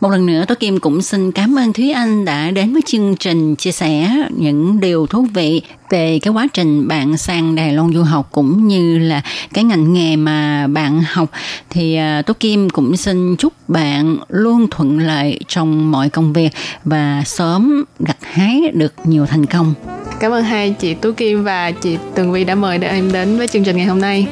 [0.00, 3.16] một lần nữa, Tố Kim cũng xin cảm ơn Thúy Anh đã đến với chương
[3.16, 7.92] trình chia sẻ những điều thú vị về cái quá trình bạn sang Đài Loan
[7.92, 9.22] du học cũng như là
[9.54, 11.30] cái ngành nghề mà bạn học
[11.70, 16.50] thì à, Tố Kim cũng xin chúc bạn luôn thuận lợi trong mọi công việc
[16.84, 19.74] và sớm gặt hái được nhiều thành công.
[20.20, 23.48] Cảm ơn hai chị Tú Kim và chị Tường Vi đã mời em đến với
[23.48, 24.26] chương trình ngày hôm nay.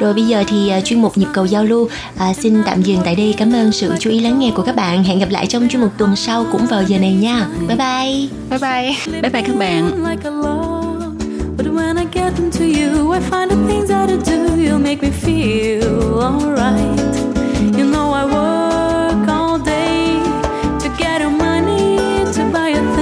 [0.00, 3.00] Rồi bây giờ thì uh, chuyên mục nhịp cầu giao lưu uh, xin tạm dừng
[3.04, 3.34] tại đây.
[3.38, 5.04] Cảm ơn sự chú ý lắng nghe của các bạn.
[5.04, 7.46] Hẹn gặp lại trong chuyên mục tuần sau cũng vào giờ này nha.
[7.68, 8.28] Bye bye.
[8.50, 9.20] Bye bye.
[9.22, 9.90] Bye bye các bạn.
[11.56, 15.02] But when I get into you, I find the things that I do, you make
[15.02, 16.98] me feel alright.
[17.78, 20.16] You know I work all day
[20.80, 21.98] to get money
[22.34, 23.01] to buy your things,